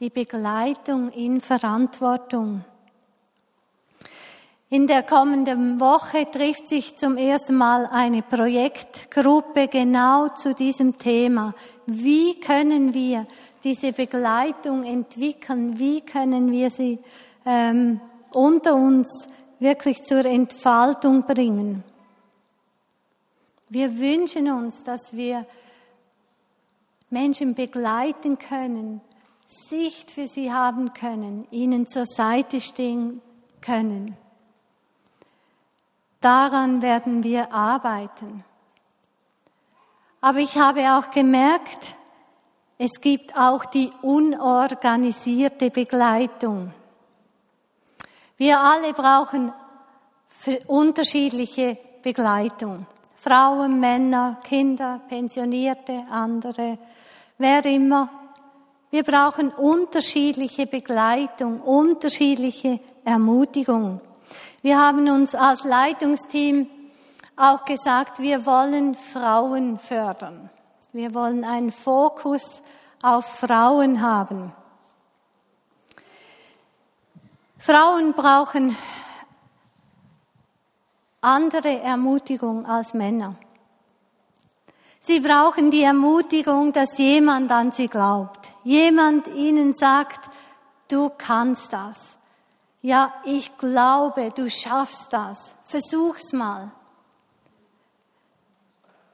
Die 0.00 0.10
Begleitung 0.10 1.10
in 1.12 1.40
Verantwortung. 1.40 2.64
In 4.72 4.86
der 4.86 5.02
kommenden 5.02 5.80
Woche 5.80 6.30
trifft 6.30 6.68
sich 6.68 6.94
zum 6.94 7.16
ersten 7.16 7.56
Mal 7.56 7.86
eine 7.86 8.22
Projektgruppe 8.22 9.66
genau 9.66 10.28
zu 10.28 10.54
diesem 10.54 10.96
Thema. 10.96 11.56
Wie 11.86 12.38
können 12.38 12.94
wir 12.94 13.26
diese 13.64 13.92
Begleitung 13.92 14.84
entwickeln? 14.84 15.76
Wie 15.80 16.02
können 16.02 16.52
wir 16.52 16.70
sie 16.70 17.00
ähm, 17.44 18.00
unter 18.32 18.76
uns 18.76 19.26
wirklich 19.58 20.04
zur 20.04 20.24
Entfaltung 20.24 21.24
bringen? 21.24 21.82
Wir 23.68 23.98
wünschen 23.98 24.52
uns, 24.52 24.84
dass 24.84 25.16
wir 25.16 25.46
Menschen 27.10 27.56
begleiten 27.56 28.38
können, 28.38 29.00
Sicht 29.46 30.12
für 30.12 30.28
sie 30.28 30.52
haben 30.52 30.92
können, 30.92 31.48
ihnen 31.50 31.88
zur 31.88 32.06
Seite 32.06 32.60
stehen 32.60 33.20
können. 33.60 34.16
Daran 36.20 36.82
werden 36.82 37.24
wir 37.24 37.52
arbeiten. 37.52 38.44
Aber 40.20 40.38
ich 40.38 40.58
habe 40.58 40.80
auch 40.92 41.10
gemerkt, 41.10 41.96
es 42.76 43.00
gibt 43.00 43.36
auch 43.36 43.64
die 43.64 43.90
unorganisierte 44.02 45.70
Begleitung. 45.70 46.72
Wir 48.36 48.60
alle 48.60 48.92
brauchen 48.92 49.52
unterschiedliche 50.66 51.76
Begleitung. 52.02 52.86
Frauen, 53.16 53.80
Männer, 53.80 54.38
Kinder, 54.42 55.00
Pensionierte, 55.08 56.04
andere, 56.10 56.78
wer 57.36 57.64
immer. 57.66 58.08
Wir 58.90 59.04
brauchen 59.04 59.50
unterschiedliche 59.50 60.66
Begleitung, 60.66 61.60
unterschiedliche 61.60 62.80
Ermutigung. 63.04 64.00
Wir 64.62 64.78
haben 64.78 65.08
uns 65.08 65.34
als 65.34 65.64
Leitungsteam 65.64 66.68
auch 67.34 67.62
gesagt, 67.62 68.18
wir 68.18 68.44
wollen 68.44 68.94
Frauen 68.94 69.78
fördern. 69.78 70.50
Wir 70.92 71.14
wollen 71.14 71.44
einen 71.44 71.72
Fokus 71.72 72.60
auf 73.00 73.24
Frauen 73.24 74.02
haben. 74.02 74.52
Frauen 77.56 78.12
brauchen 78.12 78.76
andere 81.22 81.80
Ermutigung 81.80 82.66
als 82.66 82.92
Männer. 82.92 83.36
Sie 84.98 85.20
brauchen 85.20 85.70
die 85.70 85.82
Ermutigung, 85.82 86.74
dass 86.74 86.98
jemand 86.98 87.50
an 87.50 87.72
sie 87.72 87.88
glaubt. 87.88 88.50
Jemand 88.64 89.26
ihnen 89.28 89.74
sagt, 89.74 90.28
du 90.88 91.10
kannst 91.16 91.72
das. 91.72 92.18
Ja, 92.82 93.12
ich 93.24 93.56
glaube, 93.58 94.30
du 94.34 94.48
schaffst 94.48 95.12
das. 95.12 95.54
Versuch's 95.64 96.32
mal. 96.32 96.70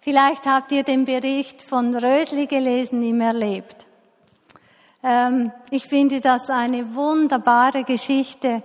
Vielleicht 0.01 0.47
habt 0.47 0.71
ihr 0.71 0.85
den 0.85 1.05
Bericht 1.05 1.63
von 1.63 1.93
Rösli 1.93 2.47
gelesen, 2.47 3.03
ihm 3.03 3.21
erlebt. 3.21 3.87
Ähm, 5.03 5.51
ich 5.71 5.87
finde 5.87 6.21
das 6.21 6.49
eine 6.49 6.95
wunderbare 6.95 7.83
Geschichte, 7.83 8.63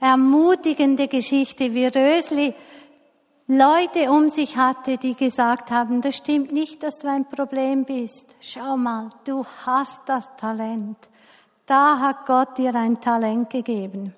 ermutigende 0.00 1.08
Geschichte, 1.08 1.72
wie 1.74 1.86
Rösli 1.86 2.54
Leute 3.46 4.10
um 4.10 4.28
sich 4.28 4.56
hatte, 4.56 4.98
die 4.98 5.14
gesagt 5.14 5.70
haben, 5.70 6.00
das 6.00 6.16
stimmt 6.16 6.52
nicht, 6.52 6.82
dass 6.82 6.98
du 6.98 7.08
ein 7.08 7.24
Problem 7.24 7.84
bist. 7.84 8.26
Schau 8.40 8.76
mal, 8.76 9.08
du 9.24 9.44
hast 9.64 10.02
das 10.06 10.28
Talent. 10.36 10.96
Da 11.66 11.98
hat 12.00 12.26
Gott 12.26 12.58
dir 12.58 12.74
ein 12.74 13.00
Talent 13.00 13.50
gegeben. 13.50 14.14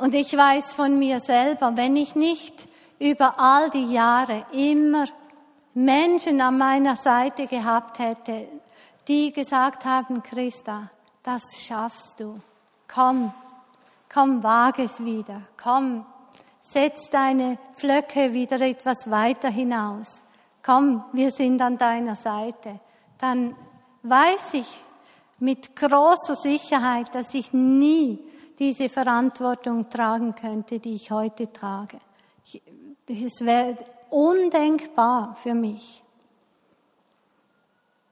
Und 0.00 0.14
ich 0.14 0.34
weiß 0.34 0.72
von 0.72 0.98
mir 0.98 1.20
selber, 1.20 1.76
wenn 1.76 1.94
ich 1.94 2.14
nicht 2.14 2.66
über 2.98 3.38
all 3.38 3.68
die 3.68 3.92
Jahre 3.92 4.46
immer 4.50 5.04
Menschen 5.74 6.40
an 6.40 6.56
meiner 6.56 6.96
Seite 6.96 7.46
gehabt 7.46 7.98
hätte, 7.98 8.48
die 9.08 9.30
gesagt 9.30 9.84
haben, 9.84 10.22
Christa, 10.22 10.88
das 11.22 11.42
schaffst 11.58 12.18
du. 12.18 12.40
Komm, 12.88 13.34
komm, 14.12 14.42
wage 14.42 14.84
es 14.84 15.04
wieder. 15.04 15.42
Komm, 15.62 16.06
setz 16.62 17.10
deine 17.10 17.58
Flöcke 17.76 18.32
wieder 18.32 18.58
etwas 18.62 19.10
weiter 19.10 19.50
hinaus. 19.50 20.22
Komm, 20.62 21.04
wir 21.12 21.30
sind 21.30 21.60
an 21.60 21.76
deiner 21.76 22.16
Seite. 22.16 22.80
Dann 23.18 23.54
weiß 24.02 24.54
ich 24.54 24.80
mit 25.38 25.76
großer 25.76 26.36
Sicherheit, 26.36 27.14
dass 27.14 27.34
ich 27.34 27.52
nie 27.52 28.29
diese 28.60 28.90
Verantwortung 28.90 29.88
tragen 29.88 30.34
könnte, 30.34 30.78
die 30.78 30.92
ich 30.92 31.10
heute 31.10 31.50
trage. 31.52 31.98
Es 33.08 33.40
wäre 33.40 33.78
undenkbar 34.10 35.36
für 35.42 35.54
mich. 35.54 36.02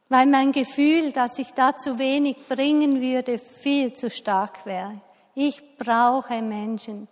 Weil 0.08 0.26
mein 0.26 0.52
Gefühl, 0.52 1.12
dass 1.12 1.38
ich 1.38 1.52
da 1.52 1.76
zu 1.76 1.98
wenig 1.98 2.48
bringen 2.48 3.02
würde, 3.02 3.38
viel 3.38 3.92
zu 3.92 4.08
stark 4.08 4.64
wäre. 4.64 5.00
Ich 5.34 5.62
brauche 5.76 6.40
Menschen, 6.40 7.08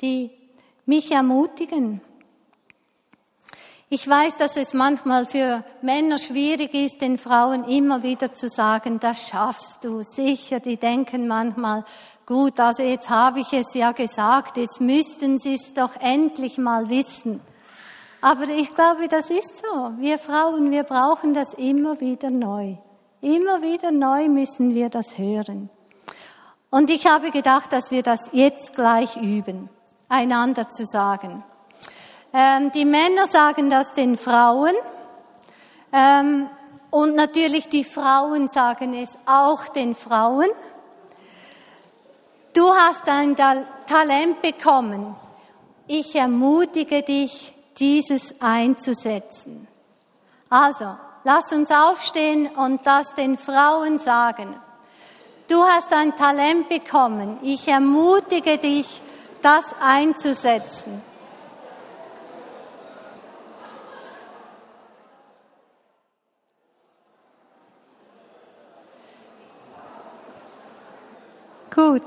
die 0.00 0.30
mich 0.86 1.10
ermutigen. 1.10 2.00
Ich 3.88 4.08
weiß, 4.08 4.36
dass 4.36 4.56
es 4.56 4.72
manchmal 4.72 5.26
für 5.26 5.64
Männer 5.82 6.18
schwierig 6.18 6.74
ist, 6.74 7.00
den 7.00 7.18
Frauen 7.18 7.64
immer 7.64 8.02
wieder 8.02 8.34
zu 8.34 8.48
sagen, 8.48 8.98
das 9.00 9.28
schaffst 9.28 9.84
du 9.84 10.02
sicher. 10.02 10.60
Die 10.60 10.76
denken 10.76 11.28
manchmal, 11.28 11.84
gut, 12.26 12.60
also 12.60 12.82
jetzt 12.82 13.08
habe 13.08 13.40
ich 13.40 13.52
es 13.52 13.72
ja 13.72 13.92
gesagt, 13.92 14.56
jetzt 14.56 14.80
müssten 14.80 15.38
sie 15.38 15.54
es 15.54 15.72
doch 15.72 15.96
endlich 16.00 16.58
mal 16.58 16.90
wissen. 16.90 17.40
Aber 18.20 18.48
ich 18.48 18.70
glaube, 18.72 19.08
das 19.08 19.30
ist 19.30 19.58
so. 19.58 19.92
Wir 19.98 20.18
Frauen, 20.18 20.70
wir 20.70 20.82
brauchen 20.82 21.32
das 21.32 21.54
immer 21.54 22.00
wieder 22.00 22.30
neu. 22.30 22.76
Immer 23.20 23.62
wieder 23.62 23.92
neu 23.92 24.28
müssen 24.28 24.74
wir 24.74 24.90
das 24.90 25.16
hören. 25.16 25.70
Und 26.70 26.90
ich 26.90 27.06
habe 27.06 27.30
gedacht, 27.30 27.72
dass 27.72 27.90
wir 27.90 28.02
das 28.02 28.30
jetzt 28.32 28.74
gleich 28.74 29.16
üben, 29.16 29.70
einander 30.08 30.68
zu 30.68 30.84
sagen. 30.84 31.44
Ähm, 32.32 32.72
die 32.72 32.84
Männer 32.84 33.28
sagen 33.28 33.70
das 33.70 33.94
den 33.94 34.18
Frauen 34.18 34.74
ähm, 35.92 36.48
und 36.90 37.14
natürlich 37.14 37.68
die 37.68 37.84
Frauen 37.84 38.48
sagen 38.48 38.94
es 38.94 39.16
auch 39.24 39.68
den 39.68 39.94
Frauen. 39.94 40.48
Du 42.56 42.72
hast 42.72 43.06
ein 43.06 43.36
Talent 43.36 44.40
bekommen. 44.40 45.14
Ich 45.86 46.16
ermutige 46.16 47.02
dich, 47.02 47.54
dieses 47.78 48.34
einzusetzen. 48.40 49.68
Also, 50.48 50.96
lasst 51.24 51.52
uns 51.52 51.70
aufstehen 51.70 52.46
und 52.46 52.86
das 52.86 53.14
den 53.14 53.36
Frauen 53.36 53.98
sagen. 53.98 54.56
Du 55.48 55.62
hast 55.64 55.92
ein 55.92 56.16
Talent 56.16 56.70
bekommen. 56.70 57.38
Ich 57.42 57.68
ermutige 57.68 58.56
dich, 58.56 59.02
das 59.42 59.74
einzusetzen. 59.78 61.02
Gut. 71.70 72.02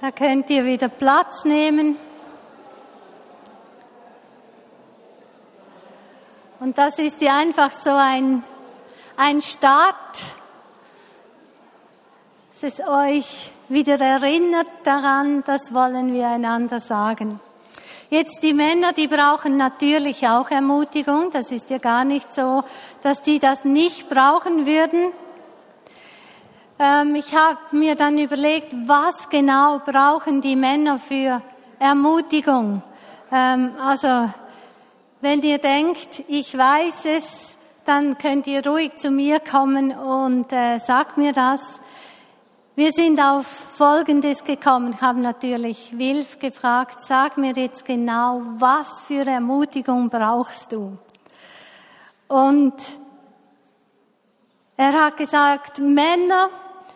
Da 0.00 0.12
könnt 0.12 0.48
ihr 0.48 0.64
wieder 0.64 0.88
Platz 0.88 1.44
nehmen. 1.44 1.96
Und 6.60 6.78
das 6.78 7.00
ist 7.00 7.20
ja 7.20 7.36
einfach 7.36 7.72
so 7.72 7.90
ein, 7.90 8.44
ein 9.16 9.40
Start, 9.40 10.22
dass 12.50 12.62
es 12.62 12.80
euch 12.80 13.50
wieder 13.68 14.00
erinnert 14.00 14.68
daran, 14.84 15.42
das 15.44 15.74
wollen 15.74 16.12
wir 16.12 16.28
einander 16.28 16.80
sagen. 16.80 17.40
Jetzt 18.08 18.42
die 18.44 18.54
Männer, 18.54 18.92
die 18.92 19.08
brauchen 19.08 19.56
natürlich 19.56 20.28
auch 20.28 20.50
Ermutigung. 20.50 21.30
Das 21.32 21.50
ist 21.50 21.70
ja 21.70 21.78
gar 21.78 22.04
nicht 22.04 22.32
so, 22.32 22.62
dass 23.02 23.22
die 23.22 23.40
das 23.40 23.64
nicht 23.64 24.08
brauchen 24.08 24.64
würden. 24.64 25.12
Ähm, 26.80 27.16
ich 27.16 27.34
habe 27.34 27.58
mir 27.72 27.96
dann 27.96 28.18
überlegt, 28.18 28.72
was 28.86 29.28
genau 29.28 29.80
brauchen 29.80 30.40
die 30.40 30.54
Männer 30.54 31.00
für 31.00 31.42
Ermutigung. 31.80 32.82
Ähm, 33.32 33.72
also, 33.80 34.32
wenn 35.20 35.42
ihr 35.42 35.58
denkt, 35.58 36.22
ich 36.28 36.56
weiß 36.56 37.04
es, 37.06 37.56
dann 37.84 38.16
könnt 38.16 38.46
ihr 38.46 38.64
ruhig 38.64 38.96
zu 38.96 39.10
mir 39.10 39.40
kommen 39.40 39.90
und 39.90 40.52
äh, 40.52 40.78
sagt 40.78 41.18
mir 41.18 41.32
das. 41.32 41.80
Wir 42.76 42.92
sind 42.92 43.20
auf 43.20 43.46
Folgendes 43.46 44.44
gekommen, 44.44 45.00
haben 45.00 45.20
natürlich 45.20 45.98
Wilf 45.98 46.38
gefragt, 46.38 47.02
sag 47.02 47.38
mir 47.38 47.54
jetzt 47.54 47.84
genau, 47.86 48.40
was 48.58 49.00
für 49.00 49.26
Ermutigung 49.26 50.10
brauchst 50.10 50.70
du? 50.70 50.96
Und 52.28 52.74
er 54.76 54.92
hat 54.92 55.16
gesagt, 55.16 55.80
Männer, 55.80 56.50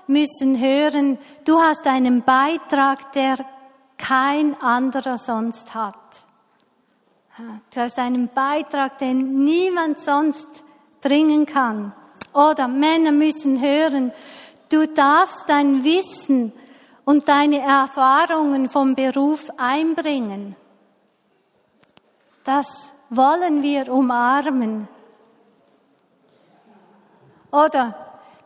müssen 0.06 0.58
hören, 0.58 1.18
du 1.44 1.60
hast 1.60 1.86
einen 1.86 2.22
Beitrag, 2.22 3.12
der 3.12 3.36
kein 3.98 4.60
anderer 4.60 5.18
sonst 5.18 5.74
hat. 5.74 5.94
Du 7.72 7.80
hast 7.80 7.98
einen 7.98 8.28
Beitrag, 8.28 8.98
den 8.98 9.44
niemand 9.44 9.98
sonst 9.98 10.46
bringen 11.00 11.46
kann. 11.46 11.92
Oder 12.32 12.68
Männer 12.68 13.12
müssen 13.12 13.60
hören, 13.60 14.12
du 14.68 14.86
darfst 14.86 15.48
dein 15.48 15.84
Wissen 15.84 16.52
und 17.04 17.28
deine 17.28 17.60
Erfahrungen 17.60 18.68
vom 18.68 18.94
Beruf 18.94 19.50
einbringen. 19.56 20.56
Das 22.44 22.92
wollen 23.10 23.62
wir 23.62 23.92
umarmen. 23.92 24.88
Oder 27.50 27.94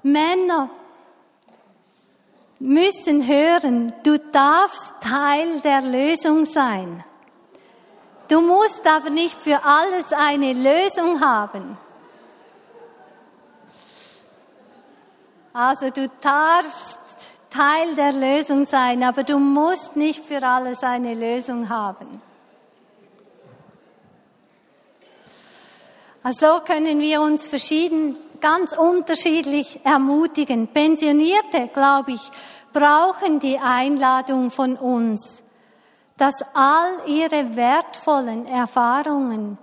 Männer 0.03 0.71
müssen 2.59 3.27
hören, 3.27 3.93
du 4.03 4.19
darfst 4.19 4.93
Teil 5.01 5.61
der 5.61 5.83
Lösung 5.83 6.45
sein. 6.45 7.05
Du 8.29 8.41
musst 8.41 8.87
aber 8.87 9.11
nicht 9.11 9.41
für 9.41 9.63
alles 9.63 10.13
eine 10.13 10.53
Lösung 10.53 11.21
haben. 11.21 11.79
Also 15.53 15.91
du 15.91 16.11
darfst 16.21 16.99
Teil 17.51 17.95
der 17.95 18.13
Lösung 18.13 18.67
sein, 18.67 19.03
aber 19.03 19.23
du 19.23 19.39
musst 19.39 19.97
nicht 19.97 20.25
für 20.25 20.43
alles 20.43 20.83
eine 20.83 21.15
Lösung 21.15 21.69
haben. 21.69 22.21
Also 26.23 26.61
können 26.67 26.99
wir 26.99 27.21
uns 27.21 27.47
verschieden 27.47 28.17
ganz 28.41 28.73
unterschiedlich 28.73 29.81
ermutigen. 29.85 30.69
Pensionierte, 30.69 31.69
glaube 31.73 32.13
ich, 32.13 32.31
brauchen 32.73 33.41
die 33.41 33.59
Einladung 33.59 34.51
von 34.51 34.77
uns, 34.77 35.43
dass 36.17 36.35
all 36.55 37.09
ihre 37.09 37.57
wertvollen 37.57 38.47
Erfahrungen 38.47 39.59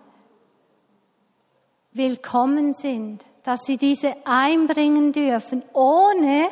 willkommen 1.92 2.74
sind, 2.74 3.24
dass 3.44 3.66
sie 3.66 3.78
diese 3.78 4.16
einbringen 4.26 5.12
dürfen, 5.12 5.64
ohne 5.74 6.48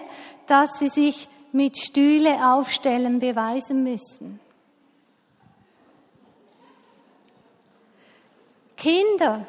dass 0.48 0.80
sie 0.80 0.90
sich 0.90 1.30
mit 1.52 1.78
Stühle 1.78 2.54
aufstellen 2.54 3.20
beweisen 3.20 3.84
müssen. 3.84 4.40
Kinder 8.78 9.46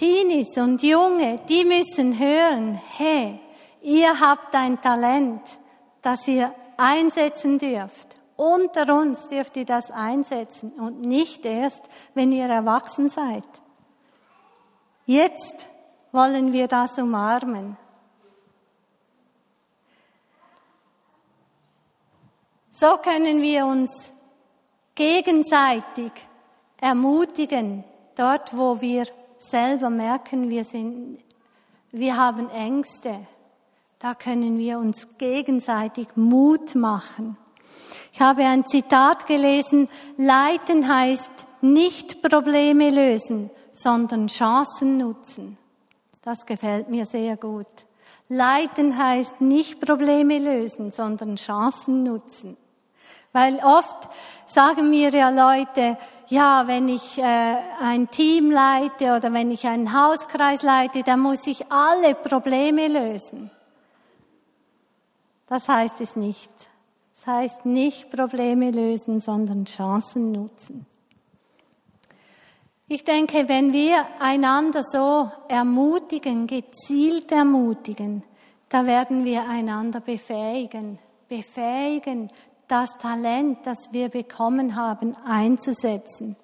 Teenies 0.00 0.56
und 0.56 0.82
Junge, 0.82 1.40
die 1.46 1.62
müssen 1.62 2.18
hören, 2.18 2.80
hey, 2.96 3.38
ihr 3.82 4.18
habt 4.18 4.54
ein 4.54 4.80
Talent, 4.80 5.42
das 6.00 6.26
ihr 6.26 6.54
einsetzen 6.78 7.58
dürft. 7.58 8.16
Unter 8.34 8.94
uns 8.94 9.28
dürft 9.28 9.58
ihr 9.58 9.66
das 9.66 9.90
einsetzen 9.90 10.70
und 10.80 11.02
nicht 11.02 11.44
erst, 11.44 11.82
wenn 12.14 12.32
ihr 12.32 12.46
erwachsen 12.46 13.10
seid. 13.10 13.44
Jetzt 15.04 15.66
wollen 16.12 16.54
wir 16.54 16.66
das 16.66 16.96
umarmen. 16.96 17.76
So 22.70 22.96
können 22.96 23.42
wir 23.42 23.66
uns 23.66 24.10
gegenseitig 24.94 26.12
ermutigen, 26.80 27.84
dort 28.14 28.56
wo 28.56 28.80
wir 28.80 29.04
selber 29.40 29.90
merken, 29.90 30.50
wir 30.50 30.64
sind, 30.64 31.18
wir 31.90 32.16
haben 32.16 32.48
Ängste, 32.50 33.26
da 33.98 34.14
können 34.14 34.58
wir 34.58 34.78
uns 34.78 35.18
gegenseitig 35.18 36.08
Mut 36.14 36.74
machen. 36.74 37.36
Ich 38.12 38.20
habe 38.20 38.44
ein 38.44 38.66
Zitat 38.66 39.26
gelesen, 39.26 39.88
Leiten 40.16 40.88
heißt 40.88 41.30
nicht 41.62 42.22
Probleme 42.22 42.90
lösen, 42.90 43.50
sondern 43.72 44.28
Chancen 44.28 44.98
nutzen. 44.98 45.58
Das 46.22 46.46
gefällt 46.46 46.88
mir 46.88 47.06
sehr 47.06 47.36
gut. 47.36 47.66
Leiten 48.28 48.96
heißt 48.96 49.40
nicht 49.40 49.80
Probleme 49.80 50.38
lösen, 50.38 50.92
sondern 50.92 51.36
Chancen 51.36 52.04
nutzen. 52.04 52.56
Weil 53.32 53.60
oft 53.64 54.08
sagen 54.46 54.90
mir 54.90 55.10
ja 55.10 55.30
Leute, 55.30 55.96
ja, 56.30 56.66
wenn 56.66 56.88
ich 56.88 57.18
äh, 57.18 57.56
ein 57.80 58.08
Team 58.08 58.50
leite 58.50 59.16
oder 59.16 59.32
wenn 59.32 59.50
ich 59.50 59.66
einen 59.66 59.92
Hauskreis 59.92 60.62
leite, 60.62 61.02
dann 61.02 61.20
muss 61.20 61.46
ich 61.46 61.70
alle 61.70 62.14
Probleme 62.14 62.86
lösen. 62.86 63.50
Das 65.46 65.68
heißt 65.68 66.00
es 66.00 66.14
nicht. 66.14 66.50
Das 67.12 67.26
heißt 67.26 67.66
nicht 67.66 68.10
Probleme 68.10 68.70
lösen, 68.70 69.20
sondern 69.20 69.64
Chancen 69.64 70.30
nutzen. 70.30 70.86
Ich 72.86 73.04
denke, 73.04 73.48
wenn 73.48 73.72
wir 73.72 74.06
einander 74.20 74.82
so 74.84 75.30
ermutigen, 75.48 76.46
gezielt 76.46 77.30
ermutigen, 77.32 78.22
da 78.68 78.86
werden 78.86 79.24
wir 79.24 79.48
einander 79.48 80.00
befähigen, 80.00 81.00
befähigen, 81.28 82.30
das 82.70 82.96
Talent, 82.98 83.66
das 83.66 83.92
wir 83.92 84.08
bekommen 84.08 84.76
haben, 84.76 85.12
einzusetzen. 85.24 86.36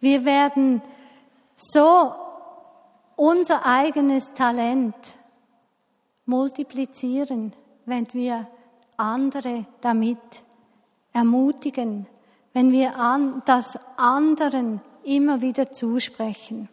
Wir 0.00 0.24
werden 0.24 0.82
so 1.56 2.14
unser 3.16 3.66
eigenes 3.66 4.32
Talent 4.32 4.94
multiplizieren, 6.24 7.52
wenn 7.84 8.06
wir 8.12 8.48
andere 8.96 9.66
damit 9.80 10.18
ermutigen, 11.12 12.06
wenn 12.52 12.72
wir 12.72 12.96
an, 12.96 13.42
das 13.44 13.78
anderen 13.96 14.80
immer 15.04 15.40
wieder 15.40 15.72
zusprechen. 15.72 16.68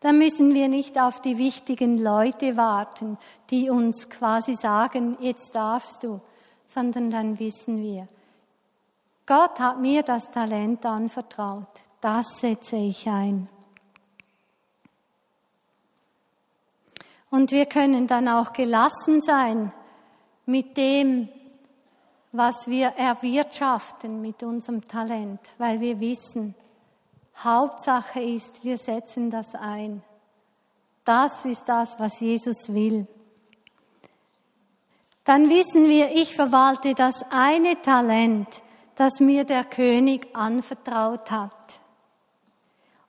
Da 0.00 0.12
müssen 0.12 0.54
wir 0.54 0.68
nicht 0.68 0.98
auf 0.98 1.20
die 1.20 1.36
wichtigen 1.36 1.98
Leute 1.98 2.56
warten, 2.56 3.18
die 3.50 3.68
uns 3.68 4.08
quasi 4.08 4.54
sagen, 4.54 5.16
jetzt 5.20 5.54
darfst 5.54 6.02
du, 6.02 6.20
sondern 6.72 7.10
dann 7.10 7.38
wissen 7.38 7.82
wir, 7.82 8.06
Gott 9.26 9.58
hat 9.58 9.80
mir 9.80 10.02
das 10.02 10.30
Talent 10.30 10.86
anvertraut, 10.86 11.68
das 12.00 12.26
setze 12.40 12.76
ich 12.76 13.08
ein. 13.08 13.48
Und 17.30 17.52
wir 17.52 17.66
können 17.66 18.06
dann 18.06 18.28
auch 18.28 18.52
gelassen 18.52 19.20
sein 19.20 19.72
mit 20.46 20.76
dem, 20.76 21.28
was 22.32 22.66
wir 22.66 22.88
erwirtschaften 22.88 24.20
mit 24.20 24.42
unserem 24.42 24.86
Talent, 24.86 25.40
weil 25.58 25.80
wir 25.80 25.98
wissen, 26.00 26.54
Hauptsache 27.36 28.20
ist, 28.20 28.64
wir 28.64 28.78
setzen 28.78 29.30
das 29.30 29.54
ein. 29.54 30.02
Das 31.04 31.44
ist 31.44 31.68
das, 31.68 31.98
was 31.98 32.20
Jesus 32.20 32.72
will. 32.72 33.06
Dann 35.24 35.50
wissen 35.50 35.88
wir, 35.88 36.12
ich 36.12 36.34
verwalte 36.34 36.94
das 36.94 37.22
eine 37.30 37.80
Talent, 37.82 38.62
das 38.96 39.20
mir 39.20 39.44
der 39.44 39.64
König 39.64 40.28
anvertraut 40.34 41.30
hat. 41.30 41.80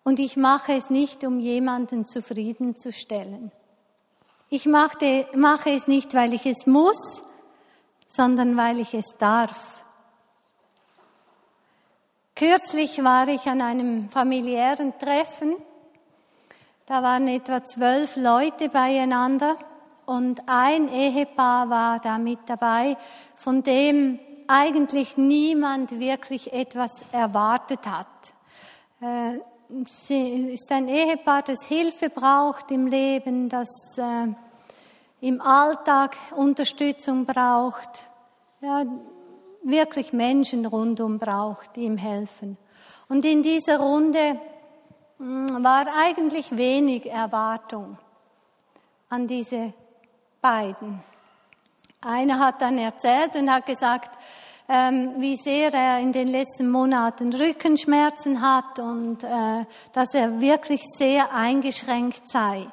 Und 0.04 0.20
ich 0.20 0.36
mache 0.36 0.74
es 0.74 0.90
nicht, 0.90 1.24
um 1.24 1.40
jemanden 1.40 2.08
zufriedenzustellen. 2.08 3.52
Ich 4.50 4.66
mache, 4.66 5.26
es 5.68 5.88
nicht, 5.88 6.14
weil 6.14 6.34
ich 6.34 6.46
es 6.46 6.66
muss, 6.66 7.24
sondern 8.08 8.58
weil 8.58 8.80
ich 8.80 8.94
es 8.94 9.16
darf. 9.18 9.84
Kürzlich 12.36 13.02
war 13.04 13.28
ich 13.28 13.46
an 13.48 13.62
einem 13.62 14.10
familiären 14.10 14.98
Treffen. 14.98 15.56
Da 16.86 17.04
waren 17.04 17.28
etwa 17.28 17.64
zwölf 17.64 18.18
Leute 18.18 18.68
beieinander 18.68 19.58
und 20.06 20.42
ein 20.48 20.92
Ehepaar 20.92 21.70
war 21.70 22.00
da 22.00 22.18
mit 22.18 22.40
dabei, 22.48 22.98
von 23.36 23.64
dem 23.64 24.20
eigentlich 24.48 25.18
niemand 25.18 26.00
wirklich 26.00 26.52
etwas 26.52 27.06
erwartet 27.12 27.88
hat. 27.88 28.08
Äh, 29.00 29.40
sie 29.88 30.54
ist 30.54 30.72
ein 30.72 30.88
Ehepaar, 30.88 31.44
das 31.44 31.64
Hilfe 31.64 32.10
braucht 32.10 32.72
im 32.72 32.88
Leben, 32.88 33.48
das 33.48 33.70
äh, 33.98 34.28
im 35.22 35.40
Alltag 35.40 36.18
Unterstützung 36.36 37.26
braucht, 37.26 37.90
ja, 38.60 38.84
wirklich 39.64 40.14
Menschen 40.14 40.66
rundum 40.66 41.20
braucht, 41.20 41.76
die 41.76 41.82
ihm 41.82 41.98
helfen. 41.98 42.58
Und 43.08 43.26
in 43.26 43.44
dieser 43.44 43.80
Runde 43.80 44.40
hm, 45.18 45.64
war 45.64 45.86
eigentlich 45.96 46.58
wenig 46.58 47.10
Erwartung 47.10 47.98
an 49.10 49.28
diese 49.28 49.74
beiden. 50.42 51.02
Einer 52.02 52.40
hat 52.40 52.62
dann 52.62 52.78
erzählt 52.78 53.36
und 53.36 53.52
hat 53.52 53.66
gesagt, 53.66 54.18
ähm, 54.68 55.16
wie 55.18 55.36
sehr 55.36 55.74
er 55.74 56.00
in 56.00 56.14
den 56.14 56.28
letzten 56.28 56.70
Monaten 56.70 57.34
Rückenschmerzen 57.34 58.42
hat 58.42 58.80
und 58.80 59.24
äh, 59.24 59.66
dass 59.92 60.14
er 60.14 60.40
wirklich 60.42 60.82
sehr 60.98 61.34
eingeschränkt 61.34 62.28
sei 62.30 62.68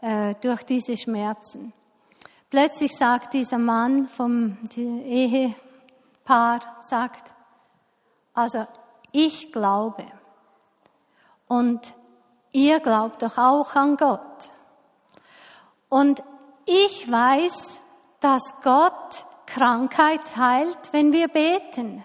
äh, 0.00 0.34
durch 0.40 0.62
diese 0.62 0.96
Schmerzen. 0.96 1.72
Plötzlich 2.48 2.96
sagt 2.96 3.34
dieser 3.34 3.58
Mann 3.58 4.08
vom 4.08 4.58
Ehepaar, 4.76 6.60
sagt, 6.80 7.30
also 8.32 8.66
ich 9.12 9.52
glaube 9.52 10.04
und 11.48 11.94
ihr 12.52 12.80
glaubt 12.80 13.22
doch 13.22 13.36
auch 13.38 13.74
an 13.74 13.96
Gott. 13.96 14.52
Und 15.88 16.22
ich 16.70 17.10
weiß, 17.10 17.80
dass 18.20 18.42
Gott 18.62 19.26
Krankheit 19.46 20.36
heilt, 20.36 20.92
wenn 20.92 21.12
wir 21.12 21.26
beten. 21.26 22.04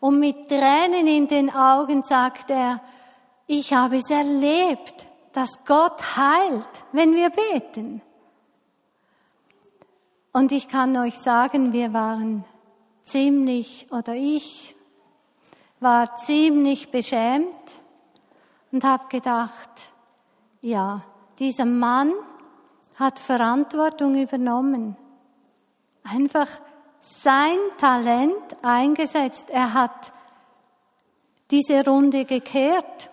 Und 0.00 0.20
mit 0.20 0.48
Tränen 0.48 1.06
in 1.06 1.28
den 1.28 1.54
Augen 1.54 2.02
sagt 2.02 2.50
er, 2.50 2.80
ich 3.46 3.74
habe 3.74 3.98
es 3.98 4.10
erlebt, 4.10 5.06
dass 5.32 5.64
Gott 5.66 6.16
heilt, 6.16 6.84
wenn 6.92 7.14
wir 7.14 7.28
beten. 7.30 8.00
Und 10.32 10.50
ich 10.50 10.68
kann 10.68 10.96
euch 10.96 11.18
sagen, 11.18 11.72
wir 11.72 11.92
waren 11.92 12.44
ziemlich, 13.02 13.86
oder 13.90 14.14
ich 14.14 14.74
war 15.80 16.16
ziemlich 16.16 16.90
beschämt 16.90 17.80
und 18.72 18.82
habe 18.82 19.04
gedacht, 19.08 19.70
ja, 20.62 21.02
dieser 21.38 21.66
Mann 21.66 22.12
hat 22.96 23.18
Verantwortung 23.18 24.14
übernommen, 24.14 24.96
einfach 26.02 26.48
sein 27.00 27.58
Talent 27.78 28.56
eingesetzt. 28.62 29.50
Er 29.50 29.74
hat 29.74 30.12
diese 31.50 31.84
Runde 31.84 32.24
gekehrt, 32.24 33.10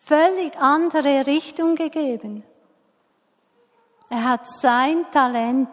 völlig 0.00 0.56
andere 0.56 1.26
Richtung 1.26 1.74
gegeben. 1.74 2.42
Er 4.08 4.24
hat 4.24 4.48
sein 4.48 5.04
Talent 5.10 5.68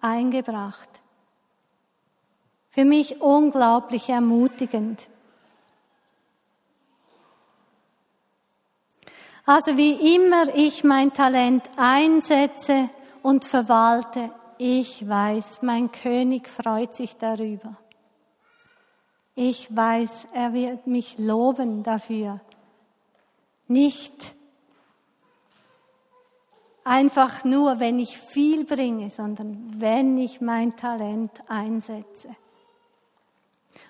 eingebracht. 0.00 0.88
Für 2.68 2.84
mich 2.84 3.20
unglaublich 3.20 4.08
ermutigend. 4.08 5.08
Also 9.44 9.76
wie 9.76 10.14
immer 10.16 10.54
ich 10.54 10.84
mein 10.84 11.12
Talent 11.12 11.68
einsetze 11.76 12.90
und 13.22 13.44
verwalte, 13.44 14.30
ich 14.58 15.08
weiß, 15.08 15.62
mein 15.62 15.90
König 15.90 16.48
freut 16.48 16.94
sich 16.94 17.16
darüber. 17.16 17.76
Ich 19.34 19.74
weiß, 19.74 20.28
er 20.32 20.52
wird 20.52 20.86
mich 20.86 21.18
loben 21.18 21.82
dafür. 21.82 22.40
Nicht 23.66 24.34
einfach 26.84 27.42
nur, 27.44 27.80
wenn 27.80 27.98
ich 27.98 28.18
viel 28.18 28.64
bringe, 28.64 29.10
sondern 29.10 29.74
wenn 29.78 30.18
ich 30.18 30.40
mein 30.40 30.76
Talent 30.76 31.32
einsetze. 31.48 32.36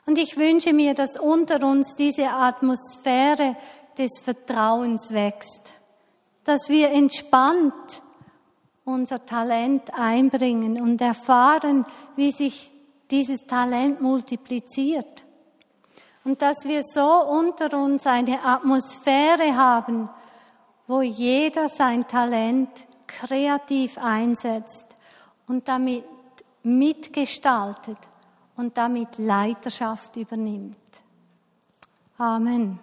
Und 0.06 0.18
ich 0.18 0.36
wünsche 0.36 0.72
mir, 0.72 0.94
dass 0.94 1.18
unter 1.18 1.66
uns 1.66 1.94
diese 1.96 2.30
Atmosphäre 2.30 3.56
des 3.98 4.20
Vertrauens 4.22 5.12
wächst, 5.12 5.72
dass 6.44 6.68
wir 6.68 6.90
entspannt 6.90 8.02
unser 8.84 9.24
Talent 9.24 9.94
einbringen 9.94 10.80
und 10.80 11.00
erfahren, 11.00 11.86
wie 12.16 12.32
sich 12.32 12.72
dieses 13.10 13.46
Talent 13.46 14.00
multipliziert. 14.00 15.24
Und 16.24 16.40
dass 16.40 16.64
wir 16.64 16.82
so 16.82 17.24
unter 17.28 17.76
uns 17.78 18.06
eine 18.06 18.44
Atmosphäre 18.44 19.56
haben, 19.56 20.08
wo 20.86 21.02
jeder 21.02 21.68
sein 21.68 22.06
Talent 22.06 22.70
kreativ 23.06 23.98
einsetzt 23.98 24.84
und 25.46 25.68
damit 25.68 26.04
mitgestaltet 26.62 27.98
und 28.56 28.76
damit 28.76 29.18
Leiterschaft 29.18 30.16
übernimmt. 30.16 30.76
Amen. 32.18 32.78